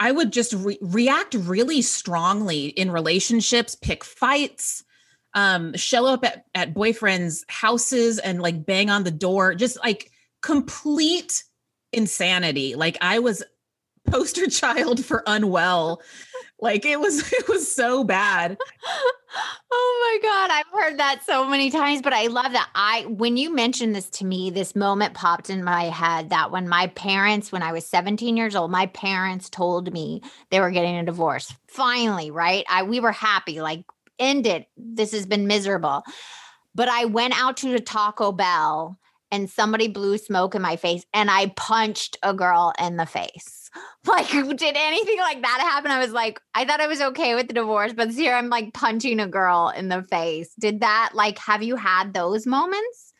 I 0.00 0.12
would 0.12 0.32
just 0.32 0.54
re- 0.54 0.78
react 0.80 1.34
really 1.34 1.82
strongly 1.82 2.66
in 2.66 2.90
relationships, 2.90 3.74
pick 3.74 4.04
fights, 4.04 4.82
um 5.34 5.76
show 5.76 6.06
up 6.06 6.24
at 6.24 6.44
at 6.54 6.74
boyfriends' 6.74 7.42
houses 7.48 8.18
and 8.18 8.42
like 8.42 8.66
bang 8.66 8.90
on 8.90 9.04
the 9.04 9.10
door, 9.10 9.54
just 9.54 9.78
like 9.78 10.10
complete 10.42 11.44
insanity. 11.92 12.74
Like 12.74 12.98
I 13.00 13.20
was 13.20 13.44
poster 14.10 14.48
child 14.48 15.04
for 15.04 15.22
unwell 15.26 16.00
like 16.60 16.84
it 16.84 17.00
was 17.00 17.32
it 17.32 17.48
was 17.48 17.72
so 17.72 18.04
bad. 18.04 18.56
oh 19.70 20.18
my 20.22 20.28
god, 20.28 20.50
I've 20.50 20.80
heard 20.80 20.98
that 20.98 21.22
so 21.24 21.46
many 21.46 21.70
times, 21.70 22.02
but 22.02 22.12
I 22.12 22.26
love 22.26 22.52
that. 22.52 22.68
I 22.74 23.06
when 23.06 23.36
you 23.36 23.54
mentioned 23.54 23.94
this 23.94 24.10
to 24.10 24.24
me, 24.24 24.50
this 24.50 24.76
moment 24.76 25.14
popped 25.14 25.50
in 25.50 25.64
my 25.64 25.84
head 25.84 26.30
that 26.30 26.50
when 26.50 26.68
my 26.68 26.88
parents 26.88 27.52
when 27.52 27.62
I 27.62 27.72
was 27.72 27.86
17 27.86 28.36
years 28.36 28.54
old, 28.54 28.70
my 28.70 28.86
parents 28.86 29.48
told 29.48 29.92
me 29.92 30.22
they 30.50 30.60
were 30.60 30.70
getting 30.70 30.96
a 30.96 31.04
divorce. 31.04 31.54
Finally, 31.68 32.30
right? 32.30 32.64
I 32.68 32.82
we 32.82 33.00
were 33.00 33.12
happy 33.12 33.60
like 33.60 33.84
end 34.18 34.46
it. 34.46 34.66
This 34.76 35.12
has 35.12 35.26
been 35.26 35.46
miserable. 35.46 36.02
But 36.72 36.88
I 36.88 37.06
went 37.06 37.40
out 37.40 37.56
to 37.58 37.72
the 37.72 37.80
Taco 37.80 38.30
Bell 38.30 38.96
and 39.30 39.48
somebody 39.48 39.88
blew 39.88 40.18
smoke 40.18 40.54
in 40.54 40.62
my 40.62 40.76
face 40.76 41.04
and 41.14 41.30
I 41.30 41.52
punched 41.56 42.16
a 42.22 42.34
girl 42.34 42.72
in 42.78 42.96
the 42.96 43.06
face. 43.06 43.70
Like, 44.06 44.30
did 44.30 44.76
anything 44.76 45.18
like 45.18 45.42
that 45.42 45.60
happen? 45.60 45.90
I 45.90 46.00
was 46.00 46.10
like, 46.10 46.40
I 46.54 46.64
thought 46.64 46.80
I 46.80 46.86
was 46.86 47.02
okay 47.02 47.34
with 47.34 47.48
the 47.48 47.54
divorce, 47.54 47.92
but 47.92 48.10
here 48.10 48.34
I'm 48.34 48.48
like 48.48 48.72
punching 48.72 49.20
a 49.20 49.28
girl 49.28 49.68
in 49.76 49.90
the 49.90 50.02
face. 50.02 50.54
Did 50.58 50.80
that 50.80 51.10
like 51.12 51.38
have 51.38 51.62
you 51.62 51.76
had 51.76 52.14
those 52.14 52.46
moments? 52.46 53.12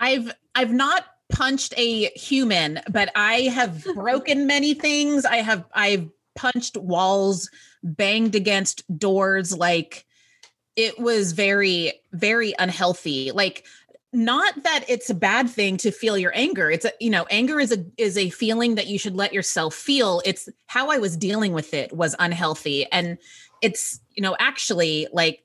I've 0.00 0.32
I've 0.56 0.72
not 0.72 1.06
punched 1.30 1.72
a 1.76 2.06
human, 2.10 2.80
but 2.90 3.10
I 3.14 3.42
have 3.42 3.84
broken 3.94 4.46
many 4.46 4.74
things. 4.74 5.24
I 5.24 5.36
have 5.36 5.64
I've 5.72 6.08
punched 6.34 6.76
walls, 6.76 7.48
banged 7.82 8.34
against 8.34 8.82
doors 8.98 9.56
like 9.56 10.04
it 10.76 10.98
was 10.98 11.32
very 11.32 11.92
very 12.12 12.54
unhealthy. 12.58 13.30
Like 13.30 13.64
not 14.14 14.62
that 14.62 14.84
it's 14.88 15.10
a 15.10 15.14
bad 15.14 15.50
thing 15.50 15.76
to 15.78 15.90
feel 15.90 16.16
your 16.16 16.32
anger. 16.34 16.70
It's 16.70 16.84
a 16.84 16.92
you 17.00 17.10
know 17.10 17.26
anger 17.30 17.58
is 17.58 17.72
a 17.72 17.84
is 17.98 18.16
a 18.16 18.30
feeling 18.30 18.76
that 18.76 18.86
you 18.86 18.98
should 18.98 19.16
let 19.16 19.32
yourself 19.32 19.74
feel. 19.74 20.22
It's 20.24 20.48
how 20.66 20.90
i 20.90 20.98
was 20.98 21.16
dealing 21.16 21.52
with 21.52 21.74
it 21.74 21.92
was 21.92 22.14
unhealthy. 22.18 22.86
And 22.92 23.18
it's 23.60 24.00
you 24.12 24.22
know 24.22 24.36
actually 24.38 25.08
like 25.12 25.44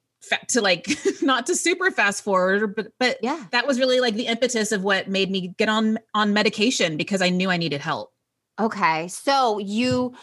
to 0.50 0.62
like 0.62 0.88
not 1.22 1.48
to 1.48 1.56
super 1.56 1.90
fast 1.90 2.24
forward 2.24 2.76
but 2.76 2.92
but 3.00 3.18
yeah. 3.24 3.46
that 3.52 3.66
was 3.66 3.80
really 3.80 4.02
like 4.02 4.16
the 4.16 4.28
impetus 4.28 4.72
of 4.72 4.84
what 4.84 5.08
made 5.08 5.32
me 5.32 5.56
get 5.58 5.70
on 5.70 5.98
on 6.14 6.34
medication 6.34 6.98
because 6.98 7.22
i 7.22 7.30
knew 7.30 7.50
i 7.50 7.58
needed 7.58 7.82
help. 7.82 8.12
Okay. 8.60 9.08
So 9.08 9.58
you 9.60 10.14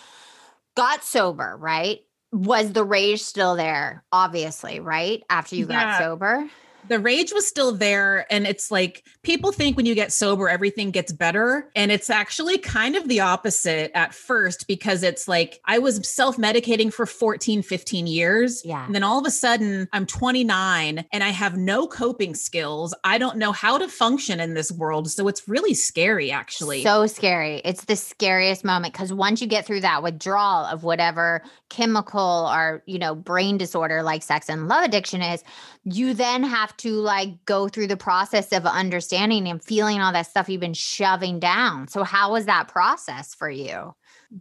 got 0.76 1.02
sober 1.02 1.56
right? 1.58 2.00
Was 2.32 2.72
the 2.72 2.84
rage 2.84 3.22
still 3.22 3.56
there 3.56 4.04
obviously 4.12 4.78
right? 4.80 5.22
After 5.28 5.56
you 5.56 5.66
yeah. 5.68 5.98
got 5.98 5.98
sober 5.98 6.48
the 6.88 6.99
rage 6.99 7.33
was 7.33 7.47
still 7.47 7.73
there. 7.73 8.26
And 8.31 8.47
it's 8.47 8.71
like 8.71 9.05
people 9.23 9.52
think 9.52 9.76
when 9.76 9.87
you 9.87 9.95
get 9.95 10.12
sober, 10.12 10.49
everything 10.49 10.90
gets 10.90 11.12
better. 11.12 11.71
And 11.75 11.90
it's 11.90 12.11
actually 12.11 12.59
kind 12.59 12.97
of 12.97 13.09
the 13.09 13.21
opposite 13.21 13.90
at 13.95 14.14
first 14.14 14.66
because 14.66 15.02
it's 15.02 15.28
like 15.28 15.61
I 15.64 15.78
was 15.78 16.09
self 16.09 16.37
medicating 16.37 16.93
for 16.93 17.07
14, 17.07 17.62
15 17.62 18.07
years. 18.07 18.62
Yeah. 18.64 18.85
And 18.87 18.95
then 18.95 19.02
all 19.02 19.19
of 19.19 19.26
a 19.26 19.31
sudden 19.31 19.88
I'm 19.93 20.07
29 20.07 21.05
and 21.12 21.25
I 21.25 21.28
have 21.28 21.57
no 21.57 21.87
coping 21.87 22.35
skills. 22.35 22.95
I 23.05 23.19
don't 23.19 23.37
know 23.37 23.52
how 23.52 23.78
to 23.78 23.88
function 23.88 24.40
in 24.40 24.55
this 24.55 24.71
world. 24.71 25.11
So 25.11 25.28
it's 25.28 25.49
really 25.49 25.75
scary, 25.75 26.31
actually. 26.31 26.83
So 26.83 27.07
scary. 27.07 27.61
It's 27.64 27.85
the 27.85 27.97
scariest 27.97 28.64
moment 28.64 28.95
because 28.95 29.12
once 29.12 29.40
you 29.40 29.47
get 29.47 29.66
through 29.66 29.81
that 29.81 30.02
withdrawal 30.02 30.66
of 30.66 30.85
whatever 30.85 31.43
chemical 31.69 32.49
or, 32.52 32.83
you 32.87 32.99
know, 32.99 33.14
brain 33.14 33.59
disorder 33.59 34.02
like 34.02 34.23
sex 34.23 34.49
and 34.49 34.69
love 34.69 34.85
addiction 34.85 35.23
is, 35.23 35.43
you 35.85 36.14
then 36.14 36.43
have 36.43 36.75
to 36.78 36.92
like 36.92 37.45
go 37.45 37.68
through 37.68 37.87
the 37.87 37.97
process 37.97 38.52
of 38.52 38.66
understanding 38.66 39.47
and 39.49 39.62
feeling 39.62 40.00
all 40.00 40.12
that 40.12 40.26
stuff 40.26 40.49
you've 40.49 40.61
been 40.61 40.75
shoving 40.75 41.38
down. 41.38 41.88
So, 41.88 42.04
how 42.04 42.33
was 42.33 42.47
that 42.47 42.68
process 42.68 43.35
for 43.35 43.50
you? 43.50 43.95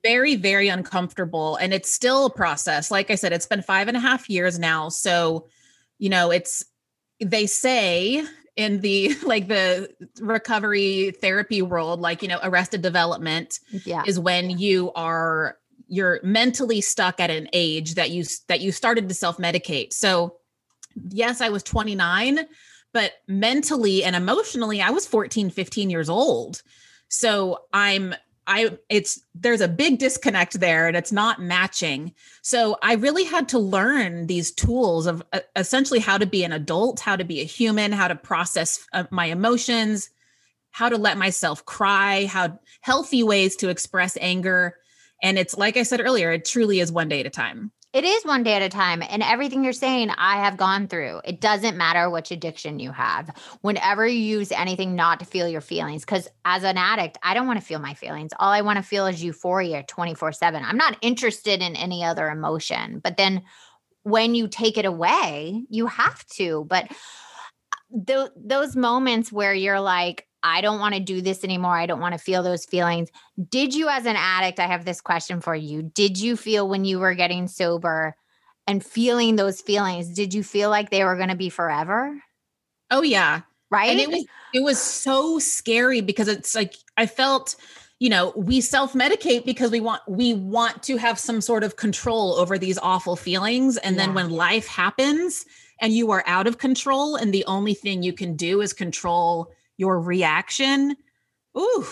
Very, 0.04 0.36
very 0.36 0.68
uncomfortable. 0.68 1.56
And 1.58 1.74
it's 1.74 1.92
still 1.92 2.26
a 2.26 2.30
process. 2.30 2.92
Like 2.92 3.12
I 3.12 3.16
said, 3.16 3.34
it's 3.34 3.46
been 3.46 3.62
five 3.62 3.88
and 3.88 3.96
a 3.96 4.00
half 4.00 4.30
years 4.30 4.58
now. 4.58 4.90
So, 4.90 5.48
you 6.00 6.10
know, 6.10 6.32
it's, 6.32 6.66
they 7.20 7.46
say 7.46 8.26
in 8.56 8.82
the 8.82 9.16
like 9.24 9.48
the 9.48 9.90
recovery 10.20 11.12
therapy 11.22 11.62
world, 11.62 12.02
like, 12.02 12.22
you 12.22 12.28
know, 12.28 12.40
arrested 12.44 12.82
development 12.82 13.60
yeah. 13.86 14.04
is 14.06 14.20
when 14.20 14.50
you 14.50 14.92
are, 14.94 15.58
you're 15.88 16.20
mentally 16.24 16.82
stuck 16.82 17.20
at 17.20 17.30
an 17.30 17.48
age 17.54 17.94
that 17.94 18.10
you 18.10 18.24
that 18.48 18.60
you 18.60 18.72
started 18.72 19.08
to 19.08 19.14
self-medicate. 19.14 19.94
So 19.94 20.38
yes, 21.10 21.42
I 21.42 21.50
was 21.50 21.64
29, 21.64 22.40
but 22.94 23.14
mentally 23.28 24.04
and 24.04 24.16
emotionally, 24.16 24.82
I 24.82 24.90
was 24.92 25.06
14, 25.06 25.50
15 25.50 25.90
years 25.90 26.10
old. 26.10 26.62
So 27.08 27.60
I'm 27.74 28.16
I 28.48 28.78
it's 28.90 29.22
there's 29.34 29.62
a 29.62 29.68
big 29.68 29.98
disconnect 29.98 30.60
there 30.60 30.88
and 30.88 30.96
it's 30.96 31.12
not 31.12 31.42
matching. 31.42 32.14
So 32.42 32.78
I 32.82 32.94
really 32.94 33.24
had 33.24 33.50
to 33.50 33.60
learn 33.60 34.28
these 34.28 34.52
tools 34.52 35.08
of 35.08 35.24
uh, 35.34 35.40
essentially 35.56 36.00
how 36.00 36.18
to 36.18 36.26
be 36.26 36.44
an 36.44 36.52
adult, 36.52 37.00
how 37.00 37.16
to 37.16 37.24
be 37.24 37.42
a 37.42 37.46
human, 37.46 37.92
how 37.92 38.08
to 38.08 38.16
process 38.16 38.86
uh, 38.94 39.06
my 39.10 39.26
emotions, 39.26 40.10
how 40.72 40.90
to 40.90 40.98
let 40.98 41.18
myself 41.18 41.66
cry, 41.66 42.26
how 42.26 42.60
healthy 42.82 43.24
ways 43.24 43.56
to 43.58 43.70
express 43.70 44.18
anger. 44.22 44.76
And 45.24 45.40
it's 45.40 45.58
like 45.58 45.78
I 45.78 45.84
said 45.84 46.02
earlier, 46.02 46.32
it 46.32 46.46
truly 46.46 46.80
is 46.80 46.92
one 46.92 47.10
day 47.10 47.22
at 47.22 47.26
a 47.26 47.32
time. 47.32 47.72
It 47.96 48.04
is 48.04 48.26
one 48.26 48.44
day 48.44 48.56
at 48.56 48.62
a 48.62 48.68
time. 48.68 49.02
And 49.10 49.24
everything 49.24 49.64
you're 49.64 49.72
saying, 49.72 50.10
I 50.18 50.36
have 50.44 50.58
gone 50.58 50.90
through. 50.90 51.22
It 51.24 51.40
doesn't 51.40 51.78
matter 51.78 52.10
which 52.10 52.30
addiction 52.30 52.78
you 52.78 52.92
have. 52.92 53.30
Whenever 53.62 54.06
you 54.06 54.20
use 54.20 54.52
anything 54.52 54.98
not 54.98 55.20
to 55.20 55.26
feel 55.26 55.48
your 55.48 55.62
feelings, 55.62 56.04
because 56.04 56.28
as 56.44 56.66
an 56.66 56.78
addict, 56.78 57.18
I 57.24 57.34
don't 57.34 57.48
want 57.48 57.58
to 57.58 57.66
feel 57.66 57.80
my 57.80 57.94
feelings. 57.94 58.34
All 58.38 58.52
I 58.52 58.60
want 58.60 58.76
to 58.76 58.84
feel 58.84 59.08
is 59.08 59.24
euphoria 59.24 59.84
24 59.88 60.34
7. 60.34 60.62
I'm 60.66 60.76
not 60.76 60.98
interested 61.00 61.62
in 61.62 61.78
any 61.78 62.04
other 62.04 62.28
emotion. 62.28 63.00
But 63.02 63.16
then 63.16 63.44
when 64.04 64.36
you 64.36 64.50
take 64.50 64.78
it 64.78 64.84
away, 64.84 65.64
you 65.70 65.88
have 65.88 66.26
to. 66.34 66.66
But 66.68 66.92
uh, 66.92 68.00
th- 68.06 68.32
those 68.36 68.76
moments 68.76 69.32
where 69.32 69.54
you're 69.54 69.80
like, 69.80 70.28
I 70.46 70.62
don't 70.62 70.80
want 70.80 70.94
to 70.94 71.02
do 71.02 71.22
this 71.22 71.44
anymore. 71.44 71.76
I 71.76 71.88
don't 71.88 72.00
want 72.00 72.14
to 72.14 72.20
feel 72.20 72.44
those 72.44 72.66
feelings. 72.66 73.10
Did 73.50 73.74
you, 73.74 73.90
as 73.90 74.06
an 74.06 74.16
addict, 74.16 74.60
I 74.60 74.68
have 74.68 74.86
this 74.86 75.02
question 75.02 75.42
for 75.42 75.56
you. 75.56 75.82
Did 75.82 76.20
you 76.20 76.38
feel 76.38 76.70
when 76.70 76.86
you 76.86 77.00
were 77.00 77.16
getting 77.16 77.48
sober 77.48 78.16
and 78.68 78.86
feeling 78.86 79.36
those 79.36 79.60
feelings, 79.60 80.14
did 80.14 80.34
you 80.34 80.44
feel 80.44 80.70
like 80.70 80.92
they 80.92 81.04
were 81.04 81.16
going 81.16 81.30
to 81.30 81.36
be 81.36 81.50
forever? 81.50 82.22
Oh, 82.92 83.02
yeah. 83.02 83.42
right? 83.72 83.90
And 83.90 84.00
it 84.00 84.10
was 84.10 84.26
it 84.54 84.64
was 84.64 84.82
so 84.82 85.40
scary 85.40 86.02
because 86.02 86.28
it's 86.28 86.56
like 86.56 86.76
I 86.98 87.08
felt 87.08 87.56
you 88.00 88.10
know 88.10 88.34
we 88.36 88.62
self-medicate 88.62 89.46
because 89.46 89.72
we 89.72 89.80
want 89.80 90.02
we 90.08 90.34
want 90.34 90.84
to 90.84 90.98
have 90.98 91.18
some 91.20 91.42
sort 91.42 91.64
of 91.64 91.76
control 91.76 92.34
over 92.34 92.58
these 92.58 92.78
awful 92.78 93.16
feelings 93.16 93.78
and 93.78 93.96
yeah. 93.96 94.06
then 94.06 94.14
when 94.14 94.30
life 94.30 94.68
happens 94.68 95.46
and 95.82 95.94
you 95.94 96.12
are 96.12 96.24
out 96.28 96.48
of 96.48 96.58
control 96.58 97.16
and 97.16 97.34
the 97.34 97.46
only 97.46 97.74
thing 97.74 98.04
you 98.04 98.14
can 98.14 98.36
do 98.36 98.62
is 98.62 98.74
control 98.74 99.52
your 99.78 100.00
reaction 100.00 100.96
ooh, 101.58 101.86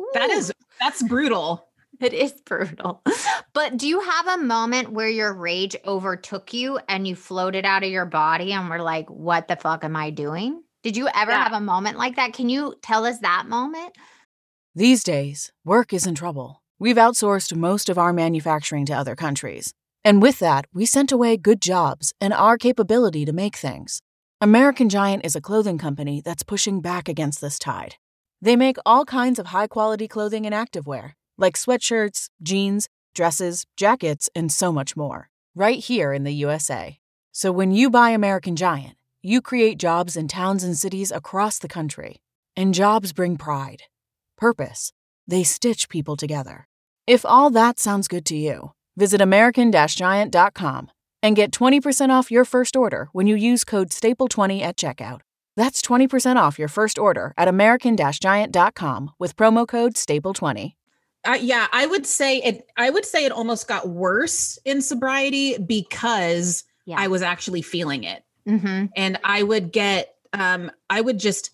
ooh. 0.00 0.10
that 0.14 0.30
is 0.30 0.52
that's 0.80 1.02
brutal 1.02 1.68
it 2.00 2.12
is 2.14 2.32
brutal. 2.44 3.02
But 3.54 3.76
do 3.76 3.88
you 3.88 3.98
have 3.98 4.28
a 4.28 4.44
moment 4.44 4.92
where 4.92 5.08
your 5.08 5.34
rage 5.34 5.74
overtook 5.84 6.54
you 6.54 6.78
and 6.88 7.08
you 7.08 7.16
floated 7.16 7.64
out 7.64 7.82
of 7.82 7.90
your 7.90 8.04
body 8.04 8.52
and 8.52 8.68
were 8.68 8.80
like, 8.80 9.10
what 9.10 9.48
the 9.48 9.56
fuck 9.56 9.82
am 9.82 9.96
I 9.96 10.10
doing? 10.10 10.62
Did 10.84 10.96
you 10.96 11.08
ever 11.12 11.32
yeah. 11.32 11.42
have 11.42 11.52
a 11.52 11.60
moment 11.60 11.98
like 11.98 12.14
that? 12.16 12.34
Can 12.34 12.48
you 12.48 12.76
tell 12.82 13.04
us 13.04 13.18
that 13.18 13.48
moment? 13.48 13.96
These 14.76 15.02
days, 15.02 15.50
work 15.64 15.92
is 15.92 16.06
in 16.06 16.14
trouble. 16.14 16.62
We've 16.78 16.94
outsourced 16.94 17.56
most 17.56 17.88
of 17.88 17.98
our 17.98 18.12
manufacturing 18.12 18.86
to 18.86 18.92
other 18.92 19.16
countries. 19.16 19.74
And 20.04 20.22
with 20.22 20.38
that, 20.38 20.66
we 20.72 20.86
sent 20.86 21.10
away 21.10 21.36
good 21.36 21.60
jobs 21.60 22.14
and 22.20 22.32
our 22.32 22.56
capability 22.56 23.24
to 23.24 23.32
make 23.32 23.56
things. 23.56 24.02
American 24.40 24.88
Giant 24.88 25.24
is 25.24 25.34
a 25.34 25.40
clothing 25.40 25.78
company 25.78 26.22
that's 26.24 26.44
pushing 26.44 26.80
back 26.80 27.08
against 27.08 27.40
this 27.40 27.58
tide. 27.58 27.96
They 28.40 28.54
make 28.54 28.76
all 28.86 29.04
kinds 29.04 29.40
of 29.40 29.46
high 29.46 29.66
quality 29.66 30.06
clothing 30.06 30.46
and 30.46 30.54
activewear, 30.54 31.14
like 31.36 31.56
sweatshirts, 31.56 32.28
jeans, 32.40 32.88
dresses, 33.16 33.66
jackets, 33.76 34.30
and 34.36 34.52
so 34.52 34.70
much 34.70 34.96
more, 34.96 35.28
right 35.56 35.80
here 35.80 36.12
in 36.12 36.22
the 36.22 36.30
USA. 36.34 37.00
So 37.32 37.50
when 37.50 37.72
you 37.72 37.90
buy 37.90 38.10
American 38.10 38.54
Giant, 38.54 38.94
you 39.22 39.42
create 39.42 39.76
jobs 39.76 40.16
in 40.16 40.28
towns 40.28 40.62
and 40.62 40.78
cities 40.78 41.10
across 41.10 41.58
the 41.58 41.66
country. 41.66 42.22
And 42.56 42.72
jobs 42.72 43.12
bring 43.12 43.38
pride 43.38 43.82
purpose. 44.36 44.92
They 45.26 45.42
stitch 45.42 45.88
people 45.88 46.16
together. 46.16 46.68
If 47.08 47.26
all 47.26 47.50
that 47.50 47.80
sounds 47.80 48.06
good 48.06 48.24
to 48.26 48.36
you, 48.36 48.70
visit 48.96 49.20
American 49.20 49.72
Giant.com 49.72 50.90
and 51.22 51.36
get 51.36 51.50
20% 51.50 52.10
off 52.10 52.30
your 52.30 52.44
first 52.44 52.76
order 52.76 53.08
when 53.12 53.26
you 53.26 53.34
use 53.36 53.64
code 53.64 53.90
STAPLE20 53.90 54.62
at 54.62 54.76
checkout. 54.76 55.20
That's 55.56 55.82
20% 55.82 56.36
off 56.36 56.58
your 56.58 56.68
first 56.68 56.98
order 56.98 57.34
at 57.36 57.48
American 57.48 57.96
Giant.com 57.96 59.10
with 59.18 59.36
promo 59.36 59.66
code 59.66 59.94
STAPLE20. 59.94 60.74
Uh, 61.24 61.38
yeah, 61.40 61.66
I 61.72 61.86
would 61.86 62.06
say 62.06 62.38
it. 62.38 62.66
I 62.76 62.90
would 62.90 63.04
say 63.04 63.24
it 63.24 63.32
almost 63.32 63.66
got 63.66 63.88
worse 63.88 64.56
in 64.64 64.80
sobriety 64.80 65.58
because 65.58 66.64
yeah. 66.86 66.96
I 66.98 67.08
was 67.08 67.22
actually 67.22 67.60
feeling 67.60 68.04
it, 68.04 68.24
mm-hmm. 68.46 68.86
and 68.96 69.18
I 69.24 69.42
would 69.42 69.72
get. 69.72 70.14
Um, 70.32 70.70
I 70.88 71.00
would 71.00 71.18
just 71.18 71.50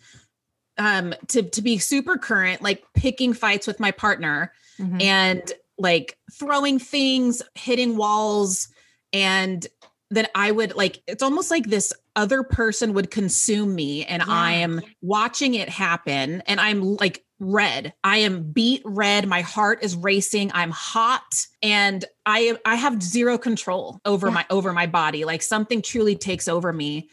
um 0.76 1.14
to 1.28 1.42
to 1.42 1.62
be 1.62 1.78
super 1.78 2.18
current 2.18 2.60
like 2.60 2.84
picking 2.94 3.32
fights 3.32 3.66
with 3.66 3.80
my 3.80 3.90
partner 3.90 4.52
mm-hmm. 4.78 5.00
and 5.00 5.52
like 5.78 6.18
throwing 6.32 6.78
things 6.78 7.42
hitting 7.54 7.96
walls 7.96 8.68
and 9.14 9.66
then 10.10 10.26
i 10.34 10.50
would 10.50 10.74
like 10.76 11.02
it's 11.06 11.22
almost 11.22 11.50
like 11.50 11.64
this 11.66 11.92
other 12.14 12.42
person 12.42 12.92
would 12.92 13.10
consume 13.10 13.74
me 13.74 14.04
and 14.04 14.22
yeah. 14.26 14.32
i 14.32 14.52
am 14.52 14.82
watching 15.00 15.54
it 15.54 15.70
happen 15.70 16.42
and 16.46 16.60
i'm 16.60 16.82
like 16.96 17.24
red. 17.40 17.92
I 18.02 18.18
am 18.18 18.52
beet 18.52 18.82
red. 18.84 19.26
My 19.26 19.40
heart 19.40 19.82
is 19.82 19.96
racing. 19.96 20.50
I'm 20.54 20.70
hot. 20.70 21.46
And 21.62 22.04
i 22.26 22.56
i 22.64 22.74
have 22.74 23.02
zero 23.02 23.38
control 23.38 24.00
over 24.04 24.28
yeah. 24.28 24.34
my 24.34 24.46
over 24.50 24.72
my 24.72 24.86
body. 24.86 25.24
Like 25.24 25.42
something 25.42 25.82
truly 25.82 26.16
takes 26.16 26.48
over 26.48 26.72
me. 26.72 27.08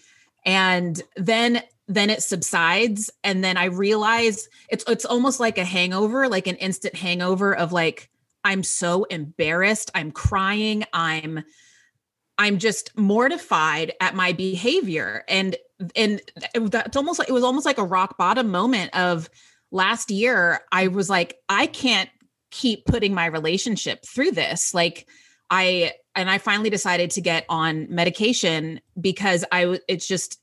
And 0.45 1.01
then 1.15 1.61
then 1.87 2.09
it 2.09 2.23
subsides. 2.23 3.09
And 3.23 3.43
then 3.43 3.57
i 3.57 3.65
realize 3.65 4.47
it's 4.69 4.83
it's 4.87 5.05
almost 5.05 5.39
like 5.39 5.57
a 5.57 5.65
hangover 5.65 6.27
like 6.27 6.47
an 6.47 6.55
instant 6.57 6.95
hangover 6.95 7.55
of 7.55 7.71
like 7.71 8.09
i'm 8.43 8.63
so 8.63 9.03
embarrassed. 9.05 9.91
I'm 9.93 10.11
crying. 10.11 10.83
I'm 10.93 11.43
i'm 12.37 12.57
just 12.57 12.95
mortified 12.97 13.93
at 13.99 14.15
my 14.15 14.31
behavior 14.31 15.23
and 15.27 15.55
and 15.95 16.21
that's 16.53 16.97
almost 16.97 17.19
like 17.19 17.29
it 17.29 17.33
was 17.33 17.43
almost 17.43 17.65
like 17.65 17.77
a 17.77 17.83
rock 17.83 18.17
bottom 18.17 18.49
moment 18.49 18.95
of 18.95 19.29
last 19.71 20.11
year 20.11 20.61
i 20.71 20.87
was 20.87 21.09
like 21.09 21.37
i 21.49 21.65
can't 21.67 22.09
keep 22.51 22.85
putting 22.85 23.13
my 23.13 23.25
relationship 23.25 24.05
through 24.05 24.31
this 24.31 24.73
like 24.73 25.07
i 25.49 25.91
and 26.15 26.29
i 26.29 26.37
finally 26.37 26.69
decided 26.69 27.09
to 27.09 27.21
get 27.21 27.45
on 27.49 27.87
medication 27.89 28.81
because 28.99 29.45
i 29.51 29.79
it's 29.87 30.07
just 30.07 30.39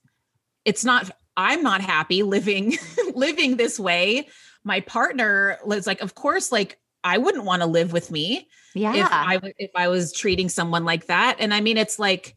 it's 0.64 0.84
not 0.84 1.10
I'm 1.38 1.62
not 1.62 1.80
happy 1.80 2.24
living 2.24 2.76
living 3.14 3.56
this 3.56 3.78
way. 3.78 4.28
My 4.64 4.80
partner 4.80 5.58
was 5.64 5.86
like, 5.86 6.02
of 6.02 6.16
course, 6.16 6.50
like 6.50 6.78
I 7.04 7.18
wouldn't 7.18 7.44
want 7.44 7.62
to 7.62 7.66
live 7.66 7.92
with 7.92 8.10
me. 8.10 8.48
Yeah. 8.74 8.94
If 8.94 9.08
I 9.10 9.52
if 9.58 9.70
I 9.74 9.88
was 9.88 10.12
treating 10.12 10.48
someone 10.48 10.84
like 10.84 11.06
that. 11.06 11.36
And 11.38 11.54
I 11.54 11.60
mean, 11.60 11.76
it's 11.76 11.98
like, 11.98 12.34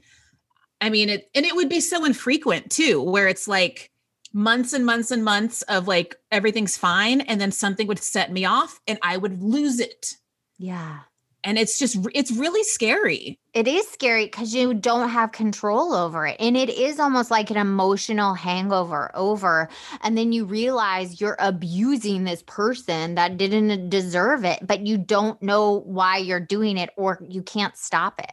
I 0.79 0.89
mean, 0.89 1.09
it 1.09 1.29
and 1.35 1.45
it 1.45 1.55
would 1.55 1.69
be 1.69 1.81
so 1.81 2.05
infrequent 2.05 2.71
too, 2.71 3.01
where 3.01 3.27
it's 3.27 3.47
like 3.47 3.91
months 4.33 4.73
and 4.73 4.85
months 4.85 5.11
and 5.11 5.23
months 5.23 5.61
of 5.63 5.87
like 5.87 6.15
everything's 6.31 6.77
fine. 6.77 7.21
And 7.21 7.39
then 7.39 7.51
something 7.51 7.87
would 7.87 7.99
set 7.99 8.31
me 8.31 8.45
off 8.45 8.79
and 8.87 8.97
I 9.01 9.17
would 9.17 9.41
lose 9.41 9.79
it. 9.79 10.15
Yeah 10.57 10.99
and 11.43 11.57
it's 11.57 11.79
just 11.79 11.97
it's 12.13 12.31
really 12.31 12.63
scary. 12.63 13.39
It 13.53 13.67
is 13.67 13.87
scary 13.89 14.25
because 14.25 14.53
you 14.53 14.73
don't 14.73 15.09
have 15.09 15.31
control 15.31 15.93
over 15.93 16.25
it 16.25 16.37
and 16.39 16.55
it 16.55 16.69
is 16.69 16.99
almost 16.99 17.31
like 17.31 17.49
an 17.49 17.57
emotional 17.57 18.33
hangover 18.33 19.11
over 19.13 19.67
and 20.01 20.17
then 20.17 20.31
you 20.31 20.45
realize 20.45 21.19
you're 21.19 21.35
abusing 21.39 22.23
this 22.23 22.43
person 22.43 23.15
that 23.15 23.37
didn't 23.37 23.89
deserve 23.89 24.45
it 24.45 24.59
but 24.65 24.87
you 24.87 24.97
don't 24.97 25.41
know 25.41 25.81
why 25.81 26.17
you're 26.17 26.39
doing 26.39 26.77
it 26.77 26.91
or 26.95 27.19
you 27.27 27.41
can't 27.41 27.75
stop 27.75 28.19
it 28.19 28.31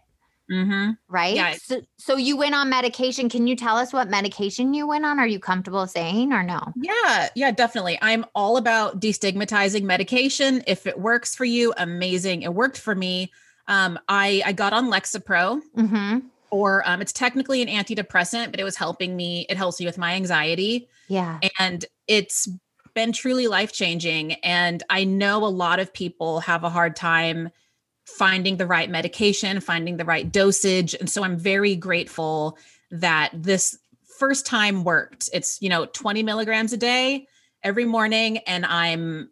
Mm-hmm. 0.50 0.92
Right. 1.08 1.34
Yeah. 1.34 1.54
So, 1.54 1.82
so 1.98 2.16
you 2.16 2.36
went 2.36 2.54
on 2.54 2.70
medication. 2.70 3.28
Can 3.28 3.46
you 3.46 3.54
tell 3.54 3.76
us 3.76 3.92
what 3.92 4.08
medication 4.08 4.72
you 4.74 4.86
went 4.86 5.04
on? 5.04 5.18
Are 5.18 5.26
you 5.26 5.38
comfortable 5.38 5.86
saying 5.86 6.32
or 6.32 6.42
no? 6.42 6.72
Yeah. 6.76 7.28
Yeah, 7.34 7.50
definitely. 7.50 7.98
I'm 8.00 8.24
all 8.34 8.56
about 8.56 9.00
destigmatizing 9.00 9.82
medication. 9.82 10.62
If 10.66 10.86
it 10.86 10.98
works 10.98 11.34
for 11.34 11.44
you, 11.44 11.74
amazing. 11.76 12.42
It 12.42 12.54
worked 12.54 12.78
for 12.78 12.94
me. 12.94 13.30
Um, 13.66 13.98
I, 14.08 14.42
I 14.46 14.52
got 14.52 14.72
on 14.72 14.90
Lexapro. 14.90 15.60
Mm-hmm. 15.76 16.18
Or 16.50 16.82
um, 16.88 17.02
it's 17.02 17.12
technically 17.12 17.60
an 17.60 17.68
antidepressant, 17.68 18.52
but 18.52 18.58
it 18.58 18.64
was 18.64 18.76
helping 18.76 19.14
me. 19.14 19.44
It 19.50 19.58
helps 19.58 19.78
me 19.78 19.84
with 19.84 19.98
my 19.98 20.14
anxiety. 20.14 20.88
Yeah. 21.08 21.40
And 21.58 21.84
it's 22.06 22.48
been 22.94 23.12
truly 23.12 23.48
life 23.48 23.72
changing. 23.72 24.32
And 24.42 24.82
I 24.88 25.04
know 25.04 25.44
a 25.44 25.46
lot 25.46 25.78
of 25.78 25.92
people 25.92 26.40
have 26.40 26.64
a 26.64 26.70
hard 26.70 26.96
time 26.96 27.50
finding 28.16 28.56
the 28.56 28.66
right 28.66 28.88
medication, 28.90 29.60
finding 29.60 29.96
the 29.96 30.04
right 30.04 30.30
dosage. 30.30 30.94
And 30.94 31.08
so 31.08 31.22
I'm 31.22 31.38
very 31.38 31.76
grateful 31.76 32.58
that 32.90 33.30
this 33.34 33.78
first 34.18 34.46
time 34.46 34.82
worked. 34.82 35.28
It's, 35.32 35.60
you 35.60 35.68
know, 35.68 35.86
20 35.86 36.22
milligrams 36.22 36.72
a 36.72 36.76
day 36.76 37.26
every 37.62 37.84
morning. 37.84 38.38
And 38.38 38.64
I'm, 38.66 39.30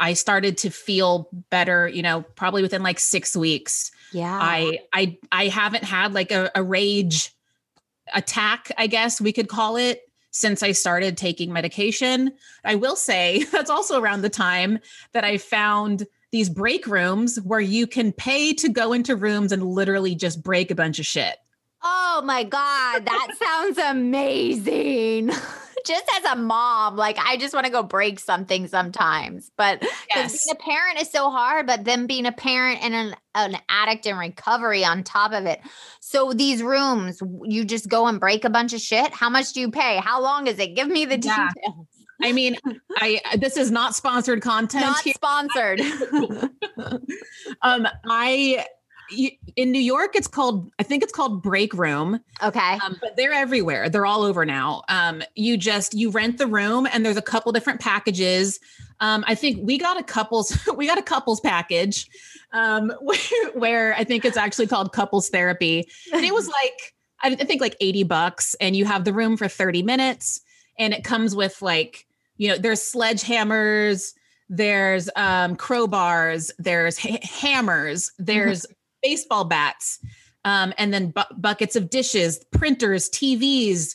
I 0.00 0.14
started 0.14 0.58
to 0.58 0.70
feel 0.70 1.28
better, 1.50 1.86
you 1.86 2.02
know, 2.02 2.22
probably 2.34 2.62
within 2.62 2.82
like 2.82 2.98
six 2.98 3.36
weeks. 3.36 3.92
Yeah. 4.12 4.38
I, 4.40 4.80
I, 4.92 5.18
I 5.30 5.46
haven't 5.48 5.84
had 5.84 6.14
like 6.14 6.32
a, 6.32 6.50
a 6.54 6.62
rage 6.62 7.30
attack, 8.14 8.72
I 8.76 8.86
guess 8.86 9.20
we 9.20 9.32
could 9.32 9.48
call 9.48 9.76
it 9.76 10.02
since 10.30 10.62
I 10.62 10.72
started 10.72 11.16
taking 11.16 11.52
medication. 11.52 12.32
I 12.64 12.74
will 12.74 12.96
say 12.96 13.44
that's 13.52 13.70
also 13.70 14.00
around 14.00 14.22
the 14.22 14.30
time 14.30 14.78
that 15.12 15.24
I 15.24 15.38
found 15.38 16.06
these 16.32 16.48
break 16.48 16.86
rooms 16.86 17.38
where 17.44 17.60
you 17.60 17.86
can 17.86 18.12
pay 18.12 18.54
to 18.54 18.68
go 18.68 18.92
into 18.92 19.14
rooms 19.14 19.52
and 19.52 19.62
literally 19.62 20.14
just 20.14 20.42
break 20.42 20.70
a 20.70 20.74
bunch 20.74 20.98
of 20.98 21.06
shit. 21.06 21.36
Oh 21.82 22.22
my 22.24 22.42
God, 22.42 23.04
that 23.04 23.34
sounds 23.38 23.78
amazing. 23.78 25.30
just 25.84 26.04
as 26.16 26.24
a 26.32 26.36
mom, 26.36 26.96
like 26.96 27.18
I 27.18 27.36
just 27.36 27.54
want 27.54 27.66
to 27.66 27.72
go 27.72 27.82
break 27.82 28.20
something 28.20 28.66
sometimes. 28.68 29.50
But 29.56 29.82
yes. 30.14 30.44
being 30.44 30.56
a 30.56 30.62
parent 30.62 31.00
is 31.00 31.10
so 31.10 31.30
hard, 31.30 31.66
but 31.66 31.84
then 31.84 32.06
being 32.06 32.26
a 32.26 32.32
parent 32.32 32.82
and 32.82 32.94
an, 32.94 33.16
an 33.34 33.56
addict 33.68 34.06
in 34.06 34.16
recovery 34.16 34.84
on 34.84 35.02
top 35.02 35.32
of 35.32 35.46
it. 35.46 35.60
So 36.00 36.32
these 36.32 36.62
rooms, 36.62 37.20
you 37.44 37.64
just 37.64 37.88
go 37.88 38.06
and 38.06 38.20
break 38.20 38.44
a 38.44 38.50
bunch 38.50 38.72
of 38.72 38.80
shit. 38.80 39.12
How 39.12 39.28
much 39.28 39.52
do 39.52 39.60
you 39.60 39.70
pay? 39.70 39.98
How 39.98 40.22
long 40.22 40.46
is 40.46 40.58
it? 40.58 40.76
Give 40.76 40.88
me 40.88 41.04
the 41.04 41.18
yeah. 41.18 41.48
details. 41.54 41.86
I 42.22 42.32
mean, 42.32 42.56
I 42.96 43.20
this 43.36 43.56
is 43.56 43.70
not 43.70 43.94
sponsored 43.94 44.42
content. 44.42 44.84
Not 44.84 45.00
here. 45.00 45.14
sponsored. 45.14 45.80
um, 47.62 47.88
I 48.06 48.64
in 49.56 49.72
New 49.72 49.80
York, 49.80 50.16
it's 50.16 50.26
called 50.26 50.70
I 50.78 50.82
think 50.82 51.02
it's 51.02 51.12
called 51.12 51.42
Break 51.42 51.74
Room. 51.74 52.20
Okay, 52.42 52.78
um, 52.84 52.96
but 53.00 53.16
they're 53.16 53.32
everywhere. 53.32 53.88
They're 53.88 54.06
all 54.06 54.22
over 54.22 54.44
now. 54.46 54.82
Um, 54.88 55.22
you 55.34 55.56
just 55.56 55.94
you 55.94 56.10
rent 56.10 56.38
the 56.38 56.46
room, 56.46 56.86
and 56.90 57.04
there's 57.04 57.16
a 57.16 57.22
couple 57.22 57.52
different 57.52 57.80
packages. 57.80 58.60
Um, 59.00 59.24
I 59.26 59.34
think 59.34 59.58
we 59.62 59.78
got 59.78 59.98
a 59.98 60.04
couples 60.04 60.56
we 60.76 60.86
got 60.86 60.98
a 60.98 61.02
couples 61.02 61.40
package, 61.40 62.08
um, 62.52 62.90
where, 63.00 63.50
where 63.54 63.94
I 63.94 64.04
think 64.04 64.24
it's 64.24 64.36
actually 64.36 64.68
called 64.68 64.92
couples 64.92 65.28
therapy, 65.28 65.88
and 66.12 66.24
it 66.24 66.32
was 66.32 66.48
like 66.48 66.94
I 67.22 67.34
think 67.34 67.60
like 67.60 67.76
eighty 67.80 68.04
bucks, 68.04 68.54
and 68.60 68.76
you 68.76 68.84
have 68.84 69.04
the 69.04 69.12
room 69.12 69.36
for 69.36 69.48
thirty 69.48 69.82
minutes 69.82 70.40
and 70.78 70.94
it 70.94 71.04
comes 71.04 71.34
with 71.34 71.60
like 71.62 72.06
you 72.36 72.48
know 72.48 72.58
there's 72.58 72.80
sledgehammers 72.80 74.12
there's 74.48 75.08
um 75.16 75.56
crowbars 75.56 76.50
there's 76.58 76.98
ha- 76.98 77.20
hammers 77.22 78.10
there's 78.18 78.66
baseball 79.02 79.44
bats 79.44 79.98
um 80.44 80.72
and 80.78 80.92
then 80.92 81.10
bu- 81.10 81.34
buckets 81.38 81.76
of 81.76 81.90
dishes 81.90 82.44
printers 82.52 83.08
tvs 83.10 83.94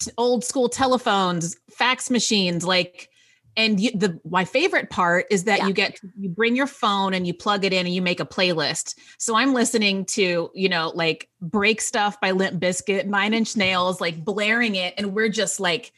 t- 0.00 0.10
old 0.18 0.44
school 0.44 0.68
telephones 0.68 1.56
fax 1.70 2.10
machines 2.10 2.64
like 2.64 3.10
and 3.56 3.80
you, 3.80 3.90
the 3.92 4.18
my 4.28 4.44
favorite 4.44 4.90
part 4.90 5.26
is 5.30 5.44
that 5.44 5.60
yeah. 5.60 5.66
you 5.68 5.72
get 5.72 6.00
you 6.18 6.28
bring 6.28 6.56
your 6.56 6.66
phone 6.66 7.14
and 7.14 7.26
you 7.26 7.34
plug 7.34 7.64
it 7.64 7.72
in 7.72 7.86
and 7.86 7.94
you 7.94 8.02
make 8.02 8.20
a 8.20 8.26
playlist. 8.26 8.96
So 9.18 9.36
I'm 9.36 9.54
listening 9.54 10.04
to 10.06 10.50
you 10.54 10.68
know 10.68 10.92
like 10.94 11.28
break 11.40 11.80
stuff 11.80 12.20
by 12.20 12.32
Limp 12.32 12.60
Bizkit, 12.60 13.06
Nine 13.06 13.34
Inch 13.34 13.56
Nails, 13.56 14.00
like 14.00 14.24
blaring 14.24 14.74
it, 14.74 14.94
and 14.96 15.14
we're 15.14 15.28
just 15.28 15.60
like 15.60 15.92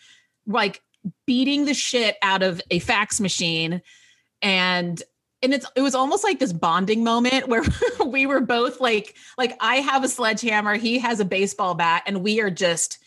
like 0.47 0.83
beating 1.27 1.65
the 1.65 1.75
shit 1.75 2.17
out 2.23 2.43
of 2.43 2.61
a 2.71 2.79
fax 2.79 3.21
machine, 3.21 3.83
and 4.43 5.03
and 5.43 5.55
it's 5.55 5.67
it 5.77 5.83
was 5.83 5.95
almost 5.95 6.25
like 6.25 6.39
this 6.39 6.53
bonding 6.53 7.05
moment 7.05 7.49
where 7.49 7.63
we 8.07 8.27
were 8.27 8.41
both 8.41 8.81
like 8.81 9.17
like 9.39 9.57
I 9.61 9.77
have 9.77 10.05
a 10.05 10.09
sledgehammer, 10.09 10.77
he 10.77 10.99
has 10.99 11.21
a 11.21 11.25
baseball 11.25 11.75
bat, 11.75 12.03
and 12.07 12.23
we 12.23 12.41
are 12.41 12.51
just 12.51 12.99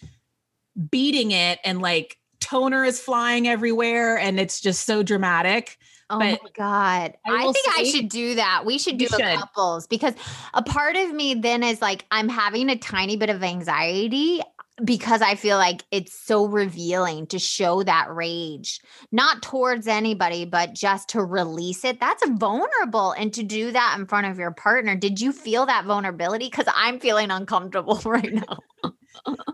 beating 0.89 1.31
it 1.31 1.59
and 1.65 1.81
like 1.81 2.17
toner 2.39 2.85
is 2.85 2.99
flying 2.99 3.47
everywhere 3.47 4.17
and 4.17 4.39
it's 4.39 4.61
just 4.61 4.85
so 4.85 5.03
dramatic. 5.03 5.77
Oh 6.09 6.17
but 6.17 6.41
my 6.43 6.49
God. 6.55 7.17
I, 7.27 7.35
I 7.35 7.43
think 7.51 7.57
say, 7.57 7.71
I 7.77 7.83
should 7.83 8.09
do 8.09 8.35
that. 8.35 8.65
We 8.65 8.79
should 8.79 8.97
do 8.97 9.07
should. 9.07 9.21
couples 9.21 9.85
because 9.85 10.15
a 10.53 10.63
part 10.63 10.95
of 10.95 11.13
me 11.13 11.35
then 11.35 11.61
is 11.61 11.81
like, 11.81 12.05
I'm 12.09 12.29
having 12.29 12.69
a 12.69 12.75
tiny 12.75 13.15
bit 13.15 13.29
of 13.29 13.43
anxiety 13.43 14.41
because 14.83 15.21
I 15.21 15.35
feel 15.35 15.57
like 15.57 15.83
it's 15.91 16.13
so 16.13 16.45
revealing 16.45 17.27
to 17.27 17.39
show 17.39 17.83
that 17.83 18.13
rage, 18.13 18.79
not 19.11 19.41
towards 19.41 19.87
anybody, 19.87 20.45
but 20.45 20.73
just 20.73 21.09
to 21.09 21.23
release 21.23 21.83
it. 21.83 21.99
That's 21.99 22.27
vulnerable. 22.29 23.11
And 23.11 23.33
to 23.33 23.43
do 23.43 23.71
that 23.71 23.95
in 23.97 24.05
front 24.05 24.27
of 24.27 24.37
your 24.37 24.51
partner, 24.51 24.95
did 24.95 25.19
you 25.19 25.31
feel 25.31 25.65
that 25.65 25.85
vulnerability? 25.85 26.45
Because 26.45 26.67
I'm 26.75 26.99
feeling 26.99 27.31
uncomfortable 27.31 28.01
right 28.05 28.33
now. 28.33 28.59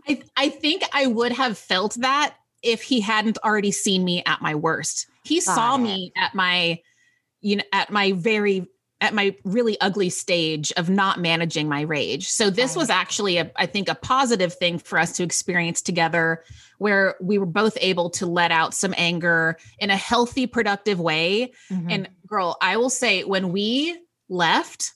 I, 0.07 0.21
I 0.37 0.49
think 0.49 0.83
I 0.93 1.07
would 1.07 1.31
have 1.31 1.57
felt 1.57 1.95
that 1.95 2.35
if 2.61 2.81
he 2.81 3.01
hadn't 3.01 3.37
already 3.43 3.71
seen 3.71 4.03
me 4.03 4.23
at 4.25 4.41
my 4.41 4.55
worst. 4.55 5.07
He 5.23 5.39
Got 5.39 5.55
saw 5.55 5.75
it. 5.75 5.79
me 5.79 6.11
at 6.17 6.33
my, 6.35 6.79
you 7.41 7.57
know, 7.57 7.63
at 7.71 7.91
my 7.91 8.11
very 8.13 8.67
at 9.01 9.13
my 9.13 9.35
really 9.43 9.79
ugly 9.81 10.09
stage 10.09 10.71
of 10.77 10.89
not 10.89 11.19
managing 11.19 11.67
my 11.67 11.81
rage. 11.81 12.29
So 12.29 12.49
this 12.49 12.75
was 12.75 12.89
actually 12.89 13.37
a 13.37 13.51
I 13.55 13.65
think 13.65 13.89
a 13.89 13.95
positive 13.95 14.53
thing 14.53 14.79
for 14.79 14.97
us 14.97 15.11
to 15.13 15.23
experience 15.23 15.81
together 15.81 16.43
where 16.77 17.15
we 17.21 17.37
were 17.37 17.45
both 17.45 17.77
able 17.81 18.09
to 18.11 18.25
let 18.25 18.51
out 18.51 18.73
some 18.73 18.93
anger 18.97 19.57
in 19.79 19.89
a 19.89 19.97
healthy 19.97 20.47
productive 20.47 20.99
way. 20.99 21.51
Mm-hmm. 21.69 21.89
And 21.89 22.09
girl, 22.25 22.57
I 22.61 22.77
will 22.77 22.89
say 22.89 23.23
when 23.23 23.51
we 23.51 23.99
left, 24.29 24.91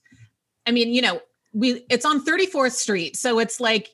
I 0.66 0.72
mean, 0.72 0.94
you 0.94 1.02
know, 1.02 1.22
we 1.54 1.86
it's 1.90 2.06
on 2.06 2.24
34th 2.24 2.74
Street, 2.74 3.18
so 3.18 3.40
it's 3.40 3.60
like 3.60 3.90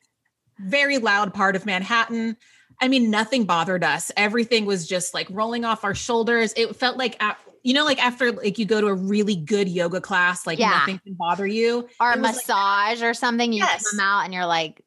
very 0.60 0.98
loud 0.98 1.34
part 1.34 1.56
of 1.56 1.66
Manhattan. 1.66 2.38
I 2.82 2.90
mean, 2.90 3.10
nothing 3.10 3.46
bothered 3.46 3.84
us. 3.84 4.12
Everything 4.18 4.66
was 4.66 4.88
just 4.88 5.14
like 5.14 5.28
rolling 5.30 5.64
off 5.64 5.84
our 5.86 5.96
shoulders. 5.96 6.54
It 6.58 6.76
felt 6.76 6.98
like, 6.98 7.22
you 7.66 7.74
know, 7.74 7.84
like 7.84 8.02
after 8.02 8.32
like 8.32 8.60
you 8.60 8.66
go 8.66 8.80
to 8.80 8.86
a 8.86 8.94
really 8.94 9.36
good 9.36 9.68
yoga 9.68 10.00
class, 10.00 10.46
like 10.46 10.60
yeah. 10.60 10.70
nothing 10.70 11.00
can 11.00 11.16
bother 11.16 11.48
you, 11.48 11.90
or 12.00 12.12
a 12.12 12.18
massage 12.18 13.02
like 13.02 13.10
or 13.10 13.16
something. 13.16 13.52
You 13.52 13.64
yes. 13.64 13.90
come 13.90 14.00
out 14.00 14.24
and 14.24 14.32
you're 14.36 14.46
like, 14.46 14.86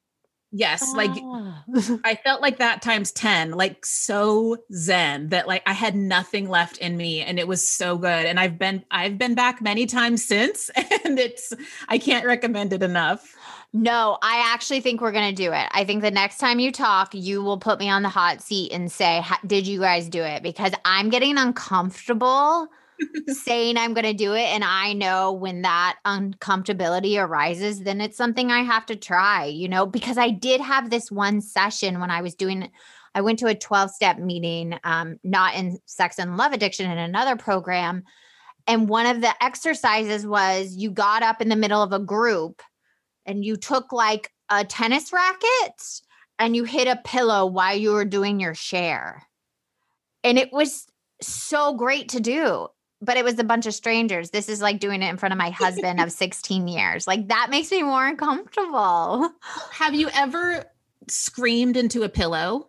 yes, 0.53 0.85
oh. 0.87 0.97
like 0.97 1.11
ah. 1.13 1.65
I 2.05 2.15
felt 2.15 2.41
like 2.41 2.59
that 2.59 2.81
times 2.81 3.11
ten, 3.11 3.51
like 3.51 3.85
so 3.85 4.59
zen 4.73 5.31
that 5.31 5.49
like 5.49 5.65
I 5.67 5.73
had 5.73 5.97
nothing 5.97 6.49
left 6.49 6.79
in 6.79 6.97
me, 6.97 7.21
and 7.21 7.41
it 7.41 7.49
was 7.49 7.67
so 7.67 7.99
good. 7.99 8.27
And 8.27 8.39
I've 8.39 8.61
been 8.61 8.85
I've 8.93 9.19
been 9.19 9.35
back 9.35 9.61
many 9.61 9.87
times 9.87 10.25
since, 10.25 10.71
and 11.05 11.19
it's 11.19 11.53
I 11.89 11.99
can't 11.99 12.27
recommend 12.27 12.73
it 12.73 12.85
enough. 12.85 13.35
No, 13.75 14.17
I 14.23 14.53
actually 14.53 14.81
think 14.81 15.01
we're 15.01 15.13
going 15.13 15.35
to 15.35 15.43
do 15.43 15.53
it. 15.53 15.69
I 15.73 15.85
think 15.85 16.01
the 16.01 16.11
next 16.11 16.39
time 16.39 16.59
you 16.59 16.73
talk, 16.73 17.15
you 17.15 17.43
will 17.43 17.59
put 17.59 17.79
me 17.79 17.91
on 17.91 18.03
the 18.03 18.09
hot 18.09 18.41
seat 18.41 18.73
and 18.73 18.91
say, 18.91 19.23
Did 19.47 19.67
you 19.67 19.81
guys 19.81 20.09
do 20.09 20.23
it? 20.23 20.43
Because 20.43 20.73
I'm 20.87 21.11
getting 21.11 21.37
uncomfortable 21.37 22.69
saying 23.29 23.77
I'm 23.77 23.93
going 23.93 24.07
to 24.07 24.15
do 24.15 24.33
it. 24.33 24.47
And 24.47 24.65
I 24.65 24.95
know 24.95 25.33
when 25.33 25.63
that 25.63 25.99
uncomfortability 26.07 27.23
arises, 27.23 27.81
then 27.83 28.01
it's 28.01 28.17
something 28.17 28.51
I 28.51 28.63
have 28.63 28.87
to 28.87 28.97
try, 28.97 29.45
you 29.45 29.69
know, 29.69 29.85
because 29.85 30.17
I 30.17 30.31
did 30.31 30.63
have 30.63 30.89
this 30.89 31.11
one 31.11 31.43
session 31.43 32.01
when 32.01 32.11
I 32.11 32.23
was 32.23 32.35
doing. 32.35 32.71
I 33.15 33.21
went 33.21 33.39
to 33.41 33.47
a 33.47 33.55
12 33.55 33.91
step 33.91 34.19
meeting, 34.19 34.79
um, 34.85 35.19
not 35.25 35.55
in 35.55 35.79
sex 35.85 36.19
and 36.19 36.37
love 36.37 36.53
addiction, 36.53 36.91
in 36.91 36.99
another 36.99 37.37
program. 37.37 38.05
And 38.67 38.89
one 38.89 39.07
of 39.07 39.21
the 39.21 39.33
exercises 39.43 40.27
was 40.27 40.75
you 40.77 40.91
got 40.91 41.23
up 41.23 41.41
in 41.43 41.49
the 41.49 41.57
middle 41.57 41.83
of 41.83 41.93
a 41.93 41.99
group 41.99 42.63
and 43.29 43.45
you 43.45 43.57
took 43.57 43.93
like 43.93 44.33
a 44.49 44.65
tennis 44.65 45.13
racket 45.13 46.01
and 46.39 46.57
you 46.57 46.65
hit 46.65 46.89
a 46.89 47.01
pillow 47.05 47.47
while 47.47 47.77
you 47.77 47.93
were 47.93 48.07
doing 48.07 48.41
your 48.41 48.55
share. 48.55 49.23
And 50.25 50.39
it 50.39 50.53
was 50.53 50.87
so 51.21 51.75
great 51.75 52.09
to 52.11 52.21
do, 52.21 52.69
but 53.03 53.17
it 53.17 53.25
was 53.25 53.39
a 53.39 53.45
bunch 53.45 53.67
of 53.67 53.75
strangers. 53.75 54.31
This 54.31 54.49
is 54.49 54.63
like 54.63 54.81
doing 54.81 55.03
it 55.03 55.11
in 55.11 55.19
front 55.19 55.33
of 55.33 55.39
my 55.39 55.51
husband 55.51 56.01
of 56.01 56.11
16 56.13 56.67
years. 56.67 57.07
Like 57.07 57.29
that 57.29 57.49
makes 57.51 57.71
me 57.71 57.83
more 57.83 58.07
uncomfortable. 58.07 59.31
Have 59.73 59.95
you 59.95 60.09
ever 60.15 60.65
screamed 61.09 61.77
into 61.77 62.03
a 62.03 62.09
pillow? 62.09 62.69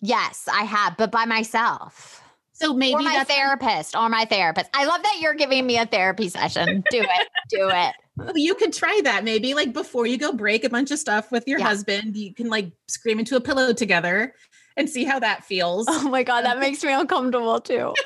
Yes, 0.00 0.48
I 0.50 0.64
have, 0.64 0.96
but 0.96 1.10
by 1.10 1.24
myself. 1.24 2.22
So 2.52 2.72
maybe 2.72 2.94
or 2.94 3.02
my 3.02 3.24
therapist 3.24 3.96
or 3.96 4.08
my 4.08 4.26
therapist. 4.26 4.70
I 4.72 4.84
love 4.84 5.02
that 5.02 5.16
you're 5.20 5.34
giving 5.34 5.66
me 5.66 5.78
a 5.78 5.86
therapy 5.86 6.28
session. 6.28 6.84
Do 6.90 7.00
it. 7.00 7.28
Do 7.48 7.68
it. 7.68 7.94
You 8.34 8.54
could 8.54 8.72
try 8.72 9.00
that 9.04 9.24
maybe 9.24 9.54
like 9.54 9.72
before 9.72 10.06
you 10.06 10.18
go 10.18 10.32
break 10.32 10.64
a 10.64 10.70
bunch 10.70 10.90
of 10.90 10.98
stuff 10.98 11.32
with 11.32 11.46
your 11.48 11.58
yeah. 11.58 11.66
husband. 11.66 12.16
You 12.16 12.34
can 12.34 12.48
like 12.48 12.70
scream 12.88 13.18
into 13.18 13.36
a 13.36 13.40
pillow 13.40 13.72
together 13.72 14.34
and 14.76 14.88
see 14.88 15.04
how 15.04 15.18
that 15.18 15.44
feels. 15.44 15.86
Oh 15.88 16.08
my 16.08 16.22
God, 16.22 16.44
that 16.44 16.58
makes 16.60 16.82
me 16.82 16.92
uncomfortable 16.92 17.60
too. 17.60 17.94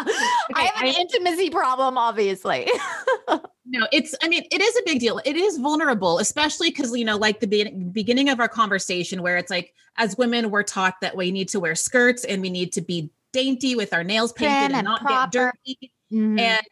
okay, 0.00 0.12
I 0.54 0.70
have 0.74 0.82
an 0.82 0.94
I, 0.94 0.96
intimacy 0.98 1.50
problem, 1.50 1.98
obviously. 1.98 2.68
no, 3.66 3.86
it's, 3.92 4.14
I 4.22 4.28
mean, 4.28 4.44
it 4.50 4.60
is 4.60 4.76
a 4.76 4.82
big 4.84 5.00
deal. 5.00 5.20
It 5.24 5.36
is 5.36 5.58
vulnerable, 5.58 6.18
especially 6.18 6.70
because, 6.70 6.96
you 6.96 7.04
know, 7.04 7.16
like 7.16 7.40
the 7.40 7.46
be- 7.46 7.70
beginning 7.70 8.28
of 8.28 8.40
our 8.40 8.48
conversation, 8.48 9.22
where 9.22 9.36
it's 9.36 9.50
like, 9.50 9.74
as 9.96 10.16
women, 10.16 10.50
we're 10.50 10.62
taught 10.62 11.00
that 11.00 11.16
we 11.16 11.30
need 11.30 11.48
to 11.50 11.60
wear 11.60 11.74
skirts 11.74 12.24
and 12.24 12.40
we 12.42 12.50
need 12.50 12.72
to 12.72 12.80
be 12.80 13.10
dainty 13.32 13.74
with 13.74 13.92
our 13.92 14.04
nails 14.04 14.32
painted 14.32 14.52
and, 14.52 14.74
and, 14.76 14.84
not 14.84 15.00
proper. 15.00 15.30
get 15.30 15.32
dirty. 15.32 15.92
Mm-hmm. 16.12 16.38
And 16.38 16.66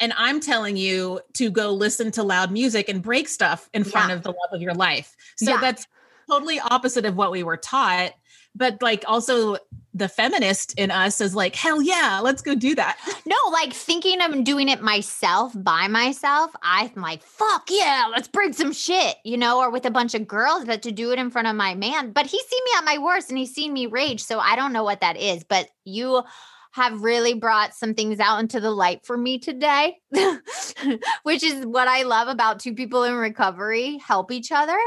and 0.00 0.12
I'm 0.16 0.40
telling 0.40 0.76
you 0.76 1.20
to 1.34 1.50
go 1.50 1.72
listen 1.72 2.10
to 2.12 2.22
loud 2.22 2.50
music 2.50 2.88
and 2.88 3.02
break 3.02 3.28
stuff 3.28 3.68
in 3.74 3.84
front 3.84 4.08
yeah. 4.08 4.16
of 4.16 4.22
the 4.22 4.30
love 4.30 4.52
of 4.52 4.62
your 4.62 4.74
life. 4.74 5.14
So 5.36 5.52
yeah. 5.52 5.60
that's 5.60 5.86
totally 6.28 6.58
opposite 6.58 7.04
of 7.04 7.16
what 7.16 7.30
we 7.30 7.42
were 7.42 7.58
taught. 7.58 8.14
But 8.56 8.82
like 8.82 9.04
also 9.06 9.58
the 9.94 10.08
feminist 10.08 10.74
in 10.76 10.90
us 10.90 11.20
is 11.20 11.36
like, 11.36 11.54
hell 11.54 11.82
yeah, 11.82 12.20
let's 12.22 12.42
go 12.42 12.54
do 12.54 12.74
that. 12.74 12.96
No, 13.26 13.36
like 13.52 13.72
thinking 13.72 14.20
of 14.22 14.42
doing 14.42 14.68
it 14.68 14.82
myself 14.82 15.52
by 15.54 15.86
myself, 15.86 16.50
I'm 16.62 16.90
like, 16.96 17.22
fuck 17.22 17.68
yeah, 17.70 18.08
let's 18.10 18.26
break 18.26 18.54
some 18.54 18.72
shit, 18.72 19.16
you 19.24 19.36
know, 19.36 19.60
or 19.60 19.70
with 19.70 19.84
a 19.84 19.90
bunch 19.90 20.14
of 20.16 20.26
girls, 20.26 20.64
but 20.64 20.82
to 20.82 20.90
do 20.90 21.12
it 21.12 21.18
in 21.20 21.30
front 21.30 21.46
of 21.46 21.54
my 21.54 21.76
man. 21.76 22.10
But 22.10 22.26
he's 22.26 22.44
seen 22.44 22.60
me 22.64 22.70
at 22.78 22.84
my 22.84 22.98
worst 22.98 23.28
and 23.28 23.38
he's 23.38 23.54
seen 23.54 23.72
me 23.72 23.86
rage. 23.86 24.24
So 24.24 24.40
I 24.40 24.56
don't 24.56 24.72
know 24.72 24.82
what 24.82 25.00
that 25.02 25.16
is. 25.16 25.44
But 25.44 25.68
you 25.84 26.24
have 26.72 27.02
really 27.02 27.34
brought 27.34 27.74
some 27.74 27.94
things 27.94 28.20
out 28.20 28.38
into 28.38 28.60
the 28.60 28.70
light 28.70 29.04
for 29.04 29.16
me 29.16 29.38
today, 29.38 29.98
which 31.22 31.42
is 31.42 31.66
what 31.66 31.88
I 31.88 32.02
love 32.02 32.28
about 32.28 32.60
two 32.60 32.74
people 32.74 33.02
in 33.04 33.14
recovery 33.14 33.98
help 33.98 34.30
each 34.30 34.52
other. 34.52 34.78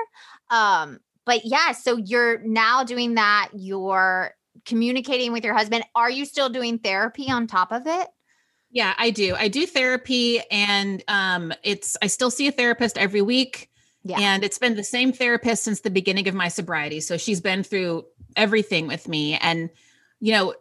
Um, 0.49 0.99
but 1.25 1.45
yeah, 1.45 1.71
so 1.73 1.97
you're 1.97 2.39
now 2.39 2.83
doing 2.83 3.15
that, 3.15 3.49
you're 3.53 4.33
communicating 4.65 5.33
with 5.33 5.43
your 5.43 5.53
husband. 5.53 5.83
Are 5.95 6.09
you 6.09 6.25
still 6.25 6.49
doing 6.49 6.79
therapy 6.79 7.29
on 7.29 7.47
top 7.47 7.71
of 7.71 7.83
it? 7.85 8.07
Yeah, 8.71 8.93
I 8.97 9.11
do. 9.11 9.35
I 9.35 9.49
do 9.49 9.67
therapy 9.67 10.41
and 10.49 11.03
um 11.07 11.53
it's 11.63 11.95
I 12.01 12.07
still 12.07 12.31
see 12.31 12.47
a 12.47 12.51
therapist 12.51 12.97
every 12.97 13.21
week. 13.21 13.69
Yeah. 14.03 14.19
And 14.19 14.43
it's 14.43 14.57
been 14.57 14.75
the 14.75 14.83
same 14.83 15.13
therapist 15.13 15.63
since 15.63 15.81
the 15.81 15.89
beginning 15.89 16.27
of 16.27 16.35
my 16.35 16.47
sobriety. 16.47 16.99
So 16.99 17.17
she's 17.17 17.39
been 17.39 17.63
through 17.63 18.05
everything 18.35 18.87
with 18.87 19.07
me 19.07 19.35
and 19.35 19.69
you 20.19 20.31
know, 20.31 20.53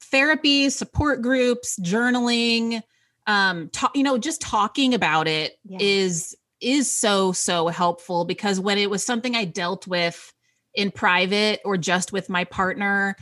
therapy, 0.00 0.70
support 0.70 1.22
groups, 1.22 1.78
journaling, 1.80 2.82
um, 3.26 3.68
talk, 3.70 3.96
you 3.96 4.02
know, 4.02 4.18
just 4.18 4.40
talking 4.40 4.94
about 4.94 5.26
it 5.28 5.58
yeah. 5.64 5.78
is 5.80 6.36
is 6.60 6.90
so 6.90 7.32
so 7.32 7.68
helpful 7.68 8.24
because 8.24 8.60
when 8.60 8.78
it 8.78 8.90
was 8.90 9.04
something 9.04 9.34
I 9.34 9.44
dealt 9.44 9.86
with 9.86 10.32
in 10.74 10.90
private 10.90 11.60
or 11.64 11.76
just 11.76 12.12
with 12.12 12.28
my 12.28 12.44
partner, 12.44 13.16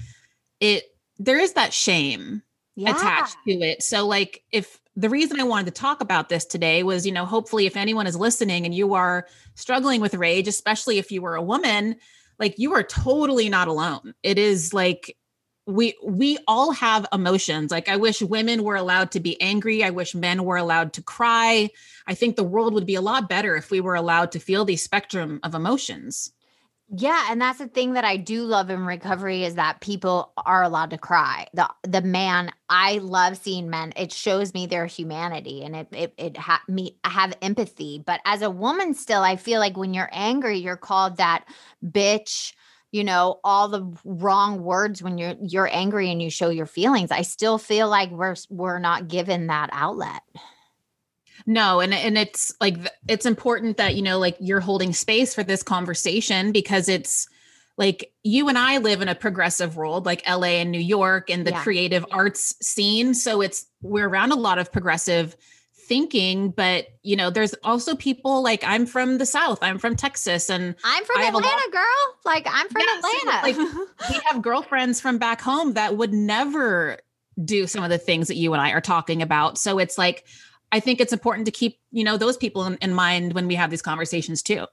it 0.60 0.84
there 1.18 1.38
is 1.38 1.52
that 1.54 1.72
shame 1.72 2.42
yeah. 2.76 2.90
attached 2.90 3.36
to 3.46 3.52
it. 3.52 3.82
So 3.82 4.06
like 4.06 4.42
if 4.50 4.80
the 4.96 5.08
reason 5.08 5.40
I 5.40 5.44
wanted 5.44 5.74
to 5.74 5.80
talk 5.80 6.00
about 6.00 6.28
this 6.28 6.44
today 6.44 6.82
was, 6.82 7.06
you 7.06 7.12
know, 7.12 7.24
hopefully 7.24 7.66
if 7.66 7.76
anyone 7.76 8.06
is 8.06 8.16
listening 8.16 8.64
and 8.64 8.74
you 8.74 8.94
are 8.94 9.26
struggling 9.54 10.00
with 10.00 10.14
rage, 10.14 10.48
especially 10.48 10.98
if 10.98 11.10
you 11.10 11.22
were 11.22 11.34
a 11.34 11.42
woman, 11.42 11.96
like 12.38 12.58
you 12.58 12.74
are 12.74 12.82
totally 12.82 13.48
not 13.48 13.68
alone. 13.68 14.14
It 14.22 14.38
is 14.38 14.74
like 14.74 15.16
we 15.66 15.96
we 16.04 16.38
all 16.48 16.72
have 16.72 17.06
emotions 17.12 17.70
like 17.70 17.88
i 17.88 17.96
wish 17.96 18.20
women 18.20 18.64
were 18.64 18.74
allowed 18.74 19.10
to 19.10 19.20
be 19.20 19.40
angry 19.40 19.84
i 19.84 19.90
wish 19.90 20.14
men 20.14 20.44
were 20.44 20.56
allowed 20.56 20.92
to 20.92 21.02
cry 21.02 21.70
i 22.06 22.14
think 22.14 22.34
the 22.34 22.42
world 22.42 22.74
would 22.74 22.86
be 22.86 22.96
a 22.96 23.00
lot 23.00 23.28
better 23.28 23.54
if 23.56 23.70
we 23.70 23.80
were 23.80 23.94
allowed 23.94 24.32
to 24.32 24.40
feel 24.40 24.64
the 24.64 24.76
spectrum 24.76 25.38
of 25.42 25.54
emotions 25.54 26.32
yeah, 26.94 27.28
and 27.30 27.40
that's 27.40 27.58
the 27.58 27.68
thing 27.68 27.94
that 27.94 28.04
I 28.04 28.18
do 28.18 28.42
love 28.42 28.68
in 28.68 28.84
recovery 28.84 29.44
is 29.44 29.54
that 29.54 29.80
people 29.80 30.34
are 30.36 30.62
allowed 30.62 30.90
to 30.90 30.98
cry. 30.98 31.46
The 31.54 31.66
the 31.84 32.02
man, 32.02 32.50
I 32.68 32.98
love 32.98 33.38
seeing 33.38 33.70
men. 33.70 33.94
It 33.96 34.12
shows 34.12 34.52
me 34.52 34.66
their 34.66 34.84
humanity 34.84 35.64
and 35.64 35.74
it 35.74 35.88
it 35.92 36.14
it 36.18 36.36
ha- 36.36 36.60
me 36.68 36.98
I 37.02 37.08
have 37.08 37.34
empathy. 37.40 38.02
But 38.04 38.20
as 38.26 38.42
a 38.42 38.50
woman 38.50 38.92
still, 38.92 39.22
I 39.22 39.36
feel 39.36 39.58
like 39.58 39.74
when 39.74 39.94
you're 39.94 40.10
angry, 40.12 40.58
you're 40.58 40.76
called 40.76 41.16
that 41.16 41.46
bitch, 41.82 42.52
you 42.92 43.04
know, 43.04 43.40
all 43.42 43.68
the 43.68 43.90
wrong 44.04 44.62
words 44.62 45.02
when 45.02 45.16
you're 45.18 45.34
you're 45.40 45.68
angry 45.72 46.10
and 46.10 46.22
you 46.22 46.30
show 46.30 46.50
your 46.50 46.66
feelings. 46.66 47.10
I 47.10 47.22
still 47.22 47.58
feel 47.58 47.88
like 47.88 48.10
we're 48.10 48.36
we're 48.50 48.78
not 48.78 49.08
given 49.08 49.48
that 49.48 49.70
outlet. 49.72 50.22
No, 51.46 51.80
and 51.80 51.92
and 51.94 52.16
it's 52.18 52.54
like 52.60 52.76
it's 53.08 53.26
important 53.26 53.78
that 53.78 53.96
you 53.96 54.02
know 54.02 54.18
like 54.18 54.36
you're 54.38 54.60
holding 54.60 54.92
space 54.92 55.34
for 55.34 55.42
this 55.42 55.62
conversation 55.62 56.52
because 56.52 56.88
it's 56.88 57.26
like 57.78 58.12
you 58.22 58.48
and 58.48 58.58
I 58.58 58.76
live 58.78 59.00
in 59.00 59.08
a 59.08 59.14
progressive 59.14 59.76
world 59.76 60.04
like 60.04 60.28
LA 60.28 60.58
and 60.60 60.70
New 60.70 60.78
York 60.78 61.30
and 61.30 61.46
the 61.46 61.52
yeah. 61.52 61.62
creative 61.62 62.04
arts 62.12 62.54
scene 62.60 63.14
so 63.14 63.40
it's 63.40 63.64
we're 63.80 64.06
around 64.06 64.32
a 64.32 64.36
lot 64.36 64.58
of 64.58 64.70
progressive 64.70 65.34
thinking 65.88 66.50
but 66.50 66.86
you 67.02 67.16
know 67.16 67.30
there's 67.30 67.54
also 67.64 67.94
people 67.94 68.42
like 68.42 68.62
I'm 68.64 68.86
from 68.86 69.18
the 69.18 69.26
south 69.26 69.58
I'm 69.62 69.78
from 69.78 69.96
Texas 69.96 70.48
and 70.48 70.74
I'm 70.84 71.04
from 71.04 71.20
Atlanta 71.20 71.46
lot, 71.46 71.72
girl. 71.72 71.82
Like 72.24 72.46
I'm 72.48 72.68
from 72.68 72.82
Atlanta. 72.82 73.42
like 73.42 73.56
we 74.10 74.20
have 74.26 74.42
girlfriends 74.42 75.00
from 75.00 75.18
back 75.18 75.40
home 75.40 75.74
that 75.74 75.96
would 75.96 76.12
never 76.12 76.98
do 77.42 77.66
some 77.66 77.82
of 77.82 77.90
the 77.90 77.98
things 77.98 78.28
that 78.28 78.36
you 78.36 78.52
and 78.52 78.62
I 78.62 78.70
are 78.70 78.80
talking 78.80 79.22
about. 79.22 79.58
So 79.58 79.78
it's 79.78 79.98
like 79.98 80.24
I 80.70 80.80
think 80.80 81.00
it's 81.00 81.12
important 81.12 81.46
to 81.46 81.52
keep, 81.52 81.78
you 81.90 82.02
know, 82.02 82.16
those 82.16 82.36
people 82.36 82.64
in, 82.64 82.76
in 82.76 82.94
mind 82.94 83.34
when 83.34 83.46
we 83.46 83.54
have 83.56 83.70
these 83.70 83.82
conversations 83.82 84.42
too. 84.42 84.66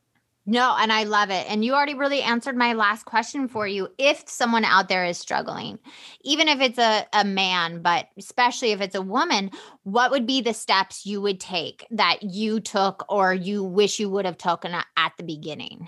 No, 0.50 0.76
and 0.80 0.92
I 0.92 1.04
love 1.04 1.30
it. 1.30 1.46
And 1.48 1.64
you 1.64 1.76
already 1.76 1.94
really 1.94 2.24
answered 2.24 2.58
my 2.58 2.74
last 2.74 3.06
question 3.06 3.48
for 3.48 3.68
you. 3.68 3.88
If 4.00 4.28
someone 4.28 4.66
out 4.66 4.90
there 4.90 5.06
is 5.06 5.20
struggling, 5.20 5.78
even 6.24 6.48
if 6.48 6.60
it's 6.60 6.80
a, 6.80 7.06
a 7.14 7.24
man, 7.24 7.84
but 7.84 8.08
especially 8.18 8.72
if 8.72 8.82
it's 8.82 8.96
a 8.96 9.02
woman, 9.02 9.52
what 9.84 10.10
would 10.10 10.26
be 10.26 10.42
the 10.42 10.56
steps 10.56 11.06
you 11.06 11.22
would 11.22 11.40
take 11.40 11.86
that 11.92 12.24
you 12.24 12.60
took 12.60 13.06
or 13.10 13.32
you 13.32 13.64
wish 13.64 14.00
you 14.00 14.10
would 14.10 14.26
have 14.26 14.40
taken 14.40 14.74
at 14.74 15.14
the 15.18 15.24
beginning? 15.24 15.88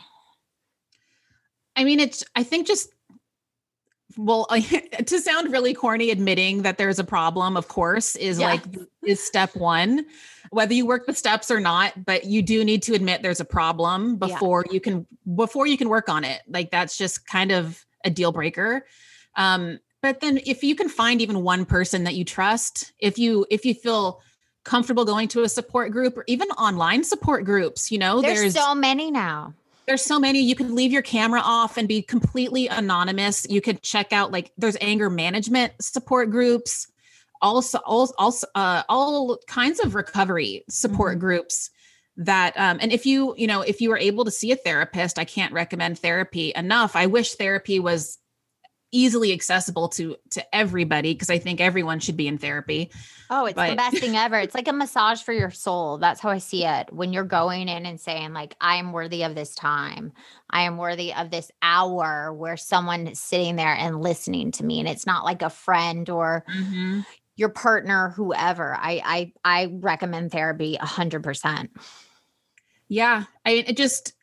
I 1.75 1.83
mean, 1.83 1.99
it's, 1.99 2.23
I 2.35 2.43
think 2.43 2.67
just 2.67 2.89
well 4.17 4.45
to 5.05 5.19
sound 5.19 5.51
really 5.51 5.73
corny 5.73 6.11
admitting 6.11 6.61
that 6.61 6.77
there's 6.77 6.99
a 6.99 7.03
problem 7.03 7.57
of 7.57 7.67
course 7.67 8.15
is 8.15 8.39
yeah. 8.39 8.47
like 8.47 8.63
is 9.05 9.23
step 9.23 9.55
1 9.55 10.05
whether 10.49 10.73
you 10.73 10.85
work 10.85 11.05
the 11.05 11.13
steps 11.13 11.49
or 11.51 11.59
not 11.59 12.05
but 12.05 12.25
you 12.25 12.41
do 12.41 12.63
need 12.63 12.83
to 12.83 12.93
admit 12.93 13.21
there's 13.21 13.39
a 13.39 13.45
problem 13.45 14.17
before 14.17 14.63
yeah. 14.67 14.73
you 14.73 14.79
can 14.79 15.07
before 15.35 15.67
you 15.67 15.77
can 15.77 15.89
work 15.89 16.09
on 16.09 16.23
it 16.23 16.41
like 16.47 16.71
that's 16.71 16.97
just 16.97 17.27
kind 17.27 17.51
of 17.51 17.85
a 18.05 18.09
deal 18.09 18.31
breaker 18.31 18.85
um 19.35 19.79
but 20.01 20.19
then 20.19 20.39
if 20.45 20.63
you 20.63 20.75
can 20.75 20.89
find 20.89 21.21
even 21.21 21.43
one 21.43 21.65
person 21.65 22.03
that 22.03 22.15
you 22.15 22.25
trust 22.25 22.93
if 22.99 23.17
you 23.17 23.45
if 23.49 23.65
you 23.65 23.73
feel 23.73 24.21
comfortable 24.63 25.05
going 25.05 25.27
to 25.27 25.41
a 25.41 25.49
support 25.49 25.91
group 25.91 26.17
or 26.17 26.23
even 26.27 26.47
online 26.49 27.03
support 27.03 27.45
groups 27.45 27.91
you 27.91 27.97
know 27.97 28.21
there's, 28.21 28.39
there's 28.39 28.53
so 28.53 28.75
many 28.75 29.09
now 29.09 29.53
there's 29.91 30.01
so 30.01 30.17
many 30.17 30.41
you 30.41 30.55
can 30.55 30.73
leave 30.73 30.93
your 30.93 31.01
camera 31.01 31.41
off 31.43 31.75
and 31.75 31.85
be 31.85 32.01
completely 32.01 32.69
anonymous 32.69 33.45
you 33.49 33.59
could 33.59 33.81
check 33.81 34.13
out 34.13 34.31
like 34.31 34.49
there's 34.57 34.77
anger 34.79 35.09
management 35.09 35.73
support 35.81 36.31
groups 36.31 36.87
also 37.41 37.77
all 37.79 38.09
also 38.17 38.47
uh, 38.55 38.83
all 38.87 39.37
kinds 39.47 39.81
of 39.81 39.93
recovery 39.93 40.63
support 40.69 41.11
mm-hmm. 41.11 41.19
groups 41.19 41.69
that 42.15 42.57
um 42.57 42.77
and 42.81 42.93
if 42.93 43.05
you 43.05 43.35
you 43.37 43.45
know 43.45 43.59
if 43.59 43.81
you 43.81 43.89
were 43.89 43.97
able 43.97 44.23
to 44.23 44.31
see 44.31 44.53
a 44.53 44.55
therapist 44.55 45.19
i 45.19 45.25
can't 45.25 45.51
recommend 45.51 45.99
therapy 45.99 46.53
enough 46.55 46.95
i 46.95 47.05
wish 47.05 47.35
therapy 47.35 47.77
was 47.77 48.17
easily 48.91 49.31
accessible 49.33 49.87
to 49.89 50.15
to 50.31 50.55
everybody 50.55 51.13
because 51.13 51.29
I 51.29 51.37
think 51.37 51.61
everyone 51.61 51.99
should 51.99 52.17
be 52.17 52.27
in 52.27 52.37
therapy. 52.37 52.91
Oh, 53.29 53.45
it's 53.45 53.55
but- 53.55 53.69
the 53.69 53.75
best 53.75 53.97
thing 53.97 54.17
ever. 54.17 54.37
It's 54.37 54.55
like 54.55 54.67
a 54.67 54.73
massage 54.73 55.21
for 55.21 55.33
your 55.33 55.51
soul. 55.51 55.97
That's 55.97 56.19
how 56.19 56.29
I 56.29 56.39
see 56.39 56.65
it. 56.65 56.91
When 56.93 57.13
you're 57.13 57.23
going 57.23 57.69
in 57.69 57.85
and 57.85 57.99
saying 57.99 58.33
like 58.33 58.55
I 58.59 58.75
am 58.75 58.91
worthy 58.91 59.23
of 59.23 59.35
this 59.35 59.55
time. 59.55 60.11
I 60.49 60.63
am 60.63 60.77
worthy 60.77 61.13
of 61.13 61.31
this 61.31 61.51
hour 61.61 62.33
where 62.33 62.57
someone 62.57 63.07
is 63.07 63.19
sitting 63.19 63.55
there 63.55 63.73
and 63.73 64.01
listening 64.01 64.51
to 64.51 64.65
me 64.65 64.79
and 64.79 64.89
it's 64.89 65.05
not 65.05 65.23
like 65.23 65.41
a 65.41 65.49
friend 65.49 66.09
or 66.09 66.43
mm-hmm. 66.53 67.01
your 67.35 67.49
partner 67.49 68.09
whoever. 68.09 68.75
I 68.75 69.01
I 69.45 69.61
I 69.61 69.65
recommend 69.71 70.31
therapy 70.31 70.77
100%. 70.81 71.69
Yeah, 72.89 73.23
I 73.45 73.51
it 73.51 73.77
just 73.77 74.13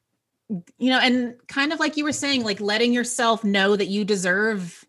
you 0.49 0.91
know 0.91 0.99
and 0.99 1.35
kind 1.47 1.73
of 1.73 1.81
like 1.81 1.97
you 1.97 2.05
were 2.05 2.13
saying 2.13 2.43
like 2.43 2.61
letting 2.61 2.93
yourself 2.93 3.45
know 3.45 3.77
that 3.77 3.89
you 3.89 4.05
deserve 4.05 4.85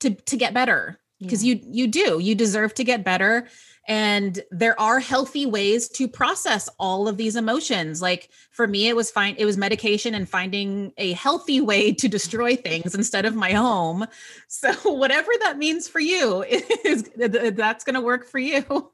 to 0.00 0.10
to 0.10 0.36
get 0.36 0.54
better. 0.54 1.00
Because 1.20 1.44
yeah. 1.44 1.54
you 1.54 1.60
you 1.70 1.86
do. 1.86 2.18
You 2.18 2.34
deserve 2.34 2.74
to 2.74 2.84
get 2.84 3.04
better. 3.04 3.48
And 3.86 4.40
there 4.50 4.78
are 4.80 4.98
healthy 4.98 5.44
ways 5.44 5.90
to 5.90 6.08
process 6.08 6.70
all 6.78 7.06
of 7.06 7.18
these 7.18 7.36
emotions. 7.36 8.00
Like 8.00 8.30
for 8.50 8.66
me 8.66 8.88
it 8.88 8.96
was 8.96 9.10
fine 9.10 9.34
it 9.38 9.44
was 9.44 9.56
medication 9.56 10.14
and 10.14 10.28
finding 10.28 10.92
a 10.96 11.12
healthy 11.12 11.60
way 11.60 11.92
to 12.00 12.08
destroy 12.08 12.56
things 12.56 12.94
instead 12.94 13.24
of 13.24 13.34
my 13.34 13.52
home. 13.52 14.06
So 14.48 14.72
whatever 14.84 15.30
that 15.42 15.58
means 15.58 15.88
for 15.88 16.00
you 16.00 16.42
is 16.84 17.10
that's 17.16 17.84
going 17.84 17.94
to 17.94 18.00
work 18.00 18.26
for 18.26 18.38
you 18.38 18.90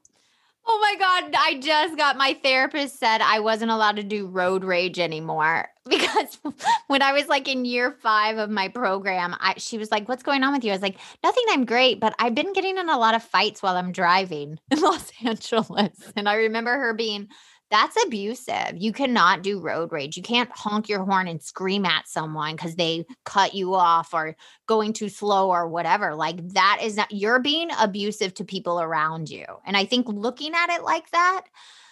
Oh 0.65 0.79
my 0.79 0.95
God. 0.99 1.35
I 1.37 1.59
just 1.59 1.97
got 1.97 2.17
my 2.17 2.37
therapist 2.43 2.99
said 2.99 3.21
I 3.21 3.39
wasn't 3.39 3.71
allowed 3.71 3.95
to 3.95 4.03
do 4.03 4.27
road 4.27 4.63
rage 4.63 4.99
anymore 4.99 5.69
because 5.89 6.39
when 6.87 7.01
I 7.01 7.13
was 7.13 7.27
like 7.27 7.47
in 7.47 7.65
year 7.65 7.91
five 7.91 8.37
of 8.37 8.49
my 8.49 8.67
program, 8.67 9.35
I, 9.39 9.55
she 9.57 9.77
was 9.77 9.91
like, 9.91 10.07
What's 10.07 10.23
going 10.23 10.43
on 10.43 10.53
with 10.53 10.63
you? 10.63 10.71
I 10.71 10.75
was 10.75 10.81
like, 10.81 10.97
Nothing, 11.23 11.43
I'm 11.49 11.65
great, 11.65 11.99
but 11.99 12.13
I've 12.19 12.35
been 12.35 12.53
getting 12.53 12.77
in 12.77 12.89
a 12.89 12.97
lot 12.97 13.15
of 13.15 13.23
fights 13.23 13.63
while 13.63 13.75
I'm 13.75 13.91
driving 13.91 14.59
in 14.69 14.79
Los 14.81 15.11
Angeles. 15.23 16.13
And 16.15 16.29
I 16.29 16.35
remember 16.35 16.71
her 16.77 16.93
being 16.93 17.29
that's 17.71 17.97
abusive. 18.05 18.73
You 18.75 18.91
cannot 18.91 19.41
do 19.41 19.59
road 19.59 19.91
rage. 19.91 20.17
You 20.17 20.23
can't 20.23 20.51
honk 20.51 20.89
your 20.89 21.03
horn 21.05 21.27
and 21.27 21.41
scream 21.41 21.85
at 21.85 22.07
someone 22.07 22.55
because 22.55 22.75
they 22.75 23.05
cut 23.23 23.55
you 23.55 23.73
off 23.73 24.13
or 24.13 24.35
going 24.67 24.91
too 24.91 25.09
slow 25.09 25.49
or 25.49 25.67
whatever. 25.69 26.13
Like 26.13 26.45
that 26.49 26.79
is 26.83 26.97
not, 26.97 27.11
you're 27.11 27.39
being 27.39 27.69
abusive 27.79 28.33
to 28.35 28.43
people 28.43 28.81
around 28.81 29.29
you. 29.29 29.45
And 29.65 29.77
I 29.77 29.85
think 29.85 30.07
looking 30.07 30.53
at 30.53 30.69
it 30.69 30.83
like 30.83 31.09
that, 31.11 31.45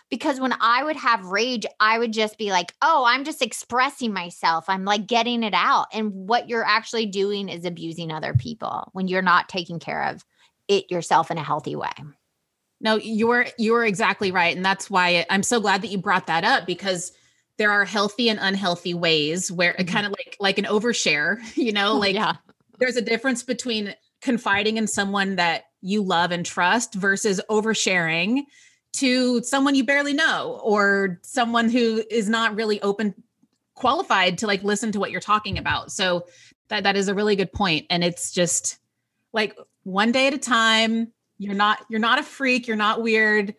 because 0.10 0.40
when 0.40 0.54
I 0.60 0.84
would 0.84 0.98
have 0.98 1.26
rage, 1.26 1.66
I 1.80 1.98
would 1.98 2.12
just 2.12 2.38
be 2.38 2.52
like, 2.52 2.74
oh, 2.82 3.06
I'm 3.08 3.24
just 3.24 3.42
expressing 3.42 4.12
myself. 4.12 4.66
I'm 4.68 4.84
like 4.84 5.08
getting 5.08 5.44
it 5.44 5.54
out. 5.54 5.86
And 5.94 6.12
what 6.14 6.50
you're 6.50 6.66
actually 6.66 7.06
doing 7.06 7.48
is 7.48 7.64
abusing 7.64 8.12
other 8.12 8.34
people 8.34 8.90
when 8.94 9.08
you're 9.08 9.22
not 9.22 9.50
taking 9.50 9.80
care 9.80 10.04
of 10.04 10.26
it 10.68 10.92
yourself 10.92 11.32
in 11.32 11.38
a 11.38 11.44
healthy 11.44 11.76
way. 11.76 11.92
No, 12.82 12.96
you're 12.96 13.48
you're 13.58 13.86
exactly 13.86 14.32
right, 14.32 14.56
and 14.56 14.66
that's 14.66 14.90
why 14.90 15.26
I'm 15.30 15.44
so 15.44 15.60
glad 15.60 15.82
that 15.82 15.90
you 15.90 15.98
brought 15.98 16.28
that 16.28 16.44
up 16.44 16.66
because 16.66 17.12
there 17.58 17.72
are 17.72 17.84
healthy 17.86 18.30
and 18.30 18.40
unhealthy 18.42 18.94
ways 18.94 19.52
where 19.52 19.74
mm-hmm. 19.74 19.94
kind 19.94 20.06
of 20.06 20.14
like 20.14 20.38
like 20.40 20.58
an 20.58 20.66
overshare, 20.66 21.40
you 21.56 21.72
know, 21.72 21.98
like 21.98 22.16
yeah. 22.16 22.36
there's 22.80 22.96
a 22.96 23.02
difference 23.02 23.44
between 23.44 23.94
confiding 24.22 24.78
in 24.78 24.88
someone 24.88 25.36
that 25.36 25.66
you 25.82 26.02
love 26.02 26.32
and 26.32 26.46
trust 26.46 26.96
versus 26.96 27.40
oversharing 27.50 28.44
to 28.92 29.42
someone 29.44 29.76
you 29.76 29.84
barely 29.84 30.14
know 30.14 30.60
or 30.64 31.20
someone 31.22 31.70
who 31.70 32.04
is 32.10 32.28
not 32.28 32.56
really 32.56 32.82
open 32.82 33.14
qualified 33.76 34.38
to 34.38 34.48
like 34.48 34.64
listen 34.64 34.92
to 34.92 35.00
what 35.00 35.12
you're 35.12 35.22
talking 35.22 35.58
about. 35.58 35.92
So 35.92 36.26
that 36.70 36.84
that 36.84 36.98
is 36.98 37.08
a 37.08 37.14
really 37.14 37.36
good 37.36 37.52
point 37.52 37.86
and 37.90 38.04
it's 38.04 38.32
just 38.32 38.78
like 39.34 39.56
one 39.84 40.12
day 40.12 40.28
at 40.28 40.34
a 40.34 40.38
time 40.38 41.12
you're 41.40 41.56
not 41.56 41.80
you're 41.90 42.00
not 42.00 42.20
a 42.20 42.24
freak. 42.24 42.68
You're 42.68 42.78
not 42.78 43.02
weird. 43.02 43.56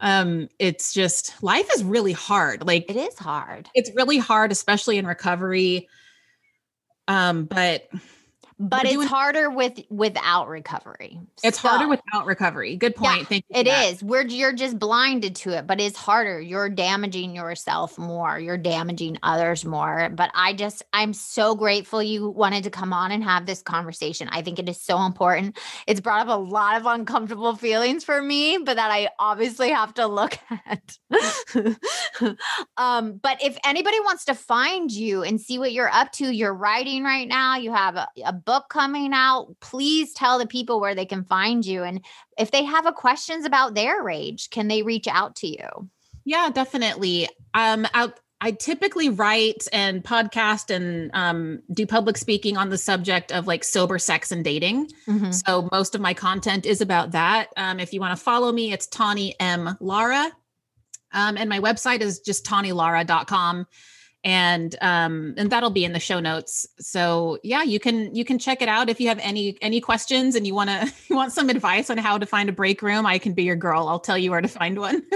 Um 0.00 0.48
it's 0.58 0.92
just 0.92 1.42
life 1.42 1.68
is 1.74 1.82
really 1.82 2.12
hard. 2.12 2.64
Like 2.64 2.88
it 2.88 2.96
is 2.96 3.18
hard. 3.18 3.68
it's 3.74 3.90
really 3.94 4.18
hard 4.18 4.52
especially 4.52 4.98
in 4.98 5.06
recovery. 5.06 5.88
Um 7.08 7.46
but 7.46 7.88
but 8.58 8.86
it's 8.86 9.04
harder 9.04 9.50
with 9.50 9.80
without 9.90 10.48
recovery. 10.48 11.20
It's 11.42 11.60
so, 11.60 11.68
harder 11.68 11.88
without 11.88 12.26
recovery. 12.26 12.76
Good 12.76 12.94
point. 12.94 13.18
Yeah, 13.18 13.24
Thank 13.24 13.44
you. 13.48 13.60
It 13.60 13.66
is. 13.66 14.02
We're 14.02 14.26
you're 14.26 14.52
just 14.52 14.78
blinded 14.78 15.34
to 15.36 15.50
it, 15.58 15.66
but 15.66 15.80
it's 15.80 15.96
harder. 15.96 16.40
You're 16.40 16.68
damaging 16.68 17.34
yourself 17.34 17.98
more. 17.98 18.38
You're 18.38 18.58
damaging 18.58 19.18
others 19.22 19.64
more. 19.64 20.08
But 20.10 20.30
I 20.34 20.52
just 20.52 20.84
I'm 20.92 21.12
so 21.12 21.54
grateful 21.54 22.02
you 22.02 22.30
wanted 22.30 22.64
to 22.64 22.70
come 22.70 22.92
on 22.92 23.10
and 23.10 23.24
have 23.24 23.46
this 23.46 23.60
conversation. 23.60 24.28
I 24.30 24.42
think 24.42 24.58
it 24.58 24.68
is 24.68 24.80
so 24.80 25.04
important. 25.04 25.58
It's 25.86 26.00
brought 26.00 26.26
up 26.26 26.36
a 26.36 26.40
lot 26.40 26.76
of 26.76 26.86
uncomfortable 26.86 27.56
feelings 27.56 28.04
for 28.04 28.22
me, 28.22 28.58
but 28.58 28.76
that 28.76 28.90
I 28.90 29.08
obviously 29.18 29.70
have 29.70 29.94
to 29.94 30.06
look 30.06 30.38
at. 30.66 30.98
um, 32.76 33.18
but 33.22 33.42
if 33.42 33.58
anybody 33.64 33.98
wants 34.00 34.24
to 34.26 34.34
find 34.34 34.92
you 34.92 35.22
and 35.22 35.40
see 35.40 35.58
what 35.58 35.72
you're 35.72 35.90
up 35.90 36.12
to, 36.12 36.30
you're 36.30 36.54
writing 36.54 37.02
right 37.02 37.26
now. 37.26 37.56
You 37.56 37.72
have 37.72 37.96
a, 37.96 38.06
a 38.24 38.32
book 38.44 38.68
coming 38.68 39.12
out. 39.12 39.54
Please 39.60 40.12
tell 40.12 40.38
the 40.38 40.46
people 40.46 40.80
where 40.80 40.94
they 40.94 41.06
can 41.06 41.24
find 41.24 41.64
you. 41.64 41.82
And 41.82 42.04
if 42.38 42.50
they 42.50 42.64
have 42.64 42.86
a 42.86 42.92
questions 42.92 43.44
about 43.44 43.74
their 43.74 44.02
rage, 44.02 44.50
can 44.50 44.68
they 44.68 44.82
reach 44.82 45.06
out 45.08 45.36
to 45.36 45.46
you? 45.46 45.88
Yeah, 46.24 46.50
definitely. 46.50 47.28
Um, 47.52 47.86
I, 47.92 48.12
I 48.40 48.52
typically 48.52 49.08
write 49.08 49.66
and 49.72 50.02
podcast 50.02 50.74
and 50.74 51.10
um, 51.14 51.62
do 51.72 51.86
public 51.86 52.16
speaking 52.16 52.56
on 52.56 52.70
the 52.70 52.78
subject 52.78 53.32
of 53.32 53.46
like 53.46 53.64
sober 53.64 53.98
sex 53.98 54.32
and 54.32 54.44
dating. 54.44 54.88
Mm-hmm. 55.06 55.30
So 55.32 55.68
most 55.72 55.94
of 55.94 56.00
my 56.00 56.14
content 56.14 56.66
is 56.66 56.80
about 56.80 57.12
that. 57.12 57.48
Um, 57.56 57.80
if 57.80 57.92
you 57.92 58.00
want 58.00 58.16
to 58.16 58.22
follow 58.22 58.52
me, 58.52 58.72
it's 58.72 58.86
Tawny 58.86 59.34
M. 59.40 59.76
Lara. 59.80 60.30
Um, 61.12 61.36
and 61.36 61.48
my 61.48 61.60
website 61.60 62.00
is 62.00 62.20
just 62.20 62.44
tawnylara.com 62.44 63.66
and 64.24 64.76
um 64.80 65.34
and 65.36 65.50
that'll 65.50 65.70
be 65.70 65.84
in 65.84 65.92
the 65.92 66.00
show 66.00 66.18
notes 66.18 66.66
so 66.78 67.38
yeah 67.42 67.62
you 67.62 67.78
can 67.78 68.14
you 68.14 68.24
can 68.24 68.38
check 68.38 68.62
it 68.62 68.68
out 68.68 68.88
if 68.88 69.00
you 69.00 69.08
have 69.08 69.18
any 69.18 69.56
any 69.60 69.80
questions 69.80 70.34
and 70.34 70.46
you 70.46 70.54
want 70.54 70.70
to 70.70 70.92
you 71.08 71.16
want 71.16 71.32
some 71.32 71.50
advice 71.50 71.90
on 71.90 71.98
how 71.98 72.18
to 72.18 72.26
find 72.26 72.48
a 72.48 72.52
break 72.52 72.82
room 72.82 73.06
i 73.06 73.18
can 73.18 73.34
be 73.34 73.42
your 73.42 73.56
girl 73.56 73.86
i'll 73.88 74.00
tell 74.00 74.18
you 74.18 74.30
where 74.30 74.40
to 74.40 74.48
find 74.48 74.78
one 74.78 75.02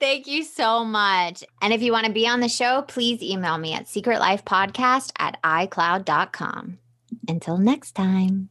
Thank 0.00 0.26
you 0.26 0.44
so 0.44 0.84
much. 0.84 1.44
And 1.62 1.72
if 1.72 1.82
you 1.82 1.92
want 1.92 2.06
to 2.06 2.12
be 2.12 2.26
on 2.26 2.40
the 2.40 2.48
show, 2.48 2.82
please 2.82 3.22
email 3.22 3.58
me 3.58 3.72
at 3.72 3.86
secretlifepodcast 3.86 5.12
at 5.18 5.40
icloud.com. 5.42 6.78
Until 7.28 7.58
next 7.58 7.92
time. 7.92 8.50